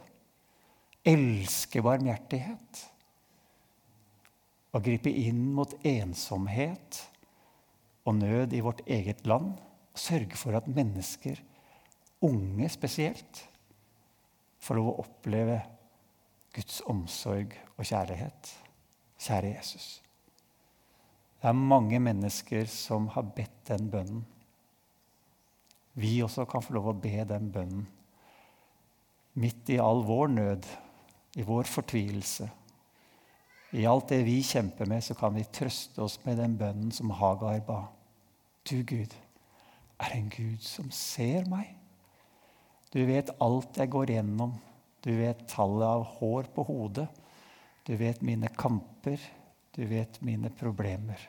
Elske 1.08 1.80
barmhjertighet? 1.84 2.84
Og 4.76 4.84
gripe 4.84 5.10
inn 5.10 5.48
mot 5.56 5.72
ensomhet 5.88 7.00
og 8.04 8.20
nød 8.20 8.52
i 8.56 8.62
vårt 8.64 8.84
eget 8.86 9.24
land? 9.28 9.54
Sørge 9.96 10.36
for 10.38 10.56
at 10.56 10.68
mennesker, 10.70 11.40
unge 12.24 12.68
spesielt, 12.72 13.44
får 14.60 14.76
lov 14.76 14.92
å 14.92 15.00
oppleve 15.02 15.58
Guds 16.54 16.80
omsorg 16.90 17.54
og 17.76 17.84
kjærlighet. 17.84 18.52
Kjære 19.20 19.54
Jesus. 19.56 20.02
Det 21.40 21.48
er 21.48 21.56
mange 21.56 22.00
mennesker 22.00 22.66
som 22.68 23.08
har 23.14 23.22
bedt 23.36 23.68
den 23.68 23.90
bønnen. 23.90 24.26
Vi 25.94 26.20
også 26.22 26.44
kan 26.48 26.62
få 26.62 26.74
lov 26.76 26.92
å 26.92 26.98
be 27.00 27.24
den 27.28 27.50
bønnen. 27.52 27.86
Midt 29.40 29.70
i 29.70 29.78
all 29.80 30.02
vår 30.06 30.32
nød, 30.34 30.66
i 31.38 31.44
vår 31.46 31.68
fortvilelse, 31.70 32.48
i 33.72 33.84
alt 33.86 34.08
det 34.10 34.24
vi 34.26 34.40
kjemper 34.42 34.88
med, 34.90 35.04
så 35.04 35.14
kan 35.14 35.34
vi 35.36 35.46
trøste 35.46 36.02
oss 36.02 36.18
med 36.24 36.40
den 36.42 36.56
bønnen 36.58 36.90
som 36.92 37.12
Hagar 37.14 37.60
ba. 37.66 37.84
Du, 38.66 38.82
Gud, 38.82 39.14
er 40.00 40.16
en 40.16 40.30
Gud 40.32 40.58
som 40.64 40.90
ser 40.90 41.46
meg. 41.50 41.76
Du 42.90 42.98
vet 43.06 43.30
alt 43.40 43.78
jeg 43.78 43.92
går 43.92 44.16
gjennom. 44.16 44.56
Du 45.00 45.16
vet 45.16 45.48
tallet 45.48 45.86
av 45.88 46.04
hår 46.04 46.50
på 46.54 46.62
hodet. 46.62 47.06
Du 47.86 47.96
vet 47.96 48.20
mine 48.20 48.48
kamper. 48.48 49.20
Du 49.72 49.84
vet 49.88 50.20
mine 50.20 50.50
problemer. 50.50 51.20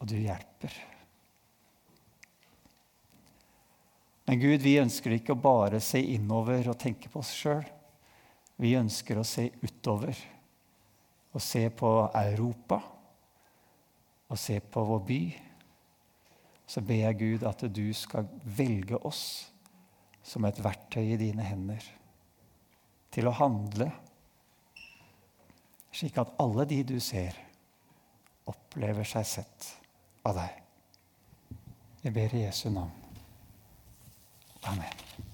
Og 0.00 0.08
du 0.08 0.16
hjelper. 0.16 0.72
Men 4.24 4.40
Gud, 4.40 4.62
vi 4.62 4.78
ønsker 4.80 5.18
ikke 5.18 5.34
å 5.34 5.42
bare 5.42 5.82
se 5.82 6.00
innover 6.14 6.70
og 6.70 6.78
tenke 6.80 7.10
på 7.12 7.20
oss 7.20 7.34
sjøl. 7.36 7.64
Vi 8.56 8.76
ønsker 8.78 9.18
å 9.18 9.26
se 9.26 9.48
utover 9.60 10.16
og 11.32 11.42
se 11.42 11.66
på 11.74 11.90
Europa 12.16 12.78
og 14.32 14.38
se 14.40 14.60
på 14.64 14.84
vår 14.88 15.02
by. 15.08 15.22
Så 16.64 16.80
ber 16.86 17.02
jeg 17.02 17.18
Gud 17.20 17.48
at 17.48 17.66
du 17.68 17.88
skal 17.96 18.30
velge 18.44 18.96
oss 19.04 19.24
som 20.24 20.46
et 20.48 20.60
verktøy 20.62 21.12
i 21.12 21.20
dine 21.20 21.44
hender 21.44 21.84
til 23.12 23.28
å 23.28 23.34
handle, 23.36 23.90
slik 25.92 26.16
at 26.20 26.32
alle 26.40 26.64
de 26.68 26.80
du 26.88 26.96
ser, 27.00 27.36
opplever 28.48 29.06
seg 29.06 29.28
sett 29.28 29.68
av 30.26 30.38
deg. 30.40 30.58
Jeg 32.02 32.16
ber 32.16 32.34
i 32.34 32.46
Jesu 32.46 32.66
navn. 32.72 32.96
Amen. 34.70 35.30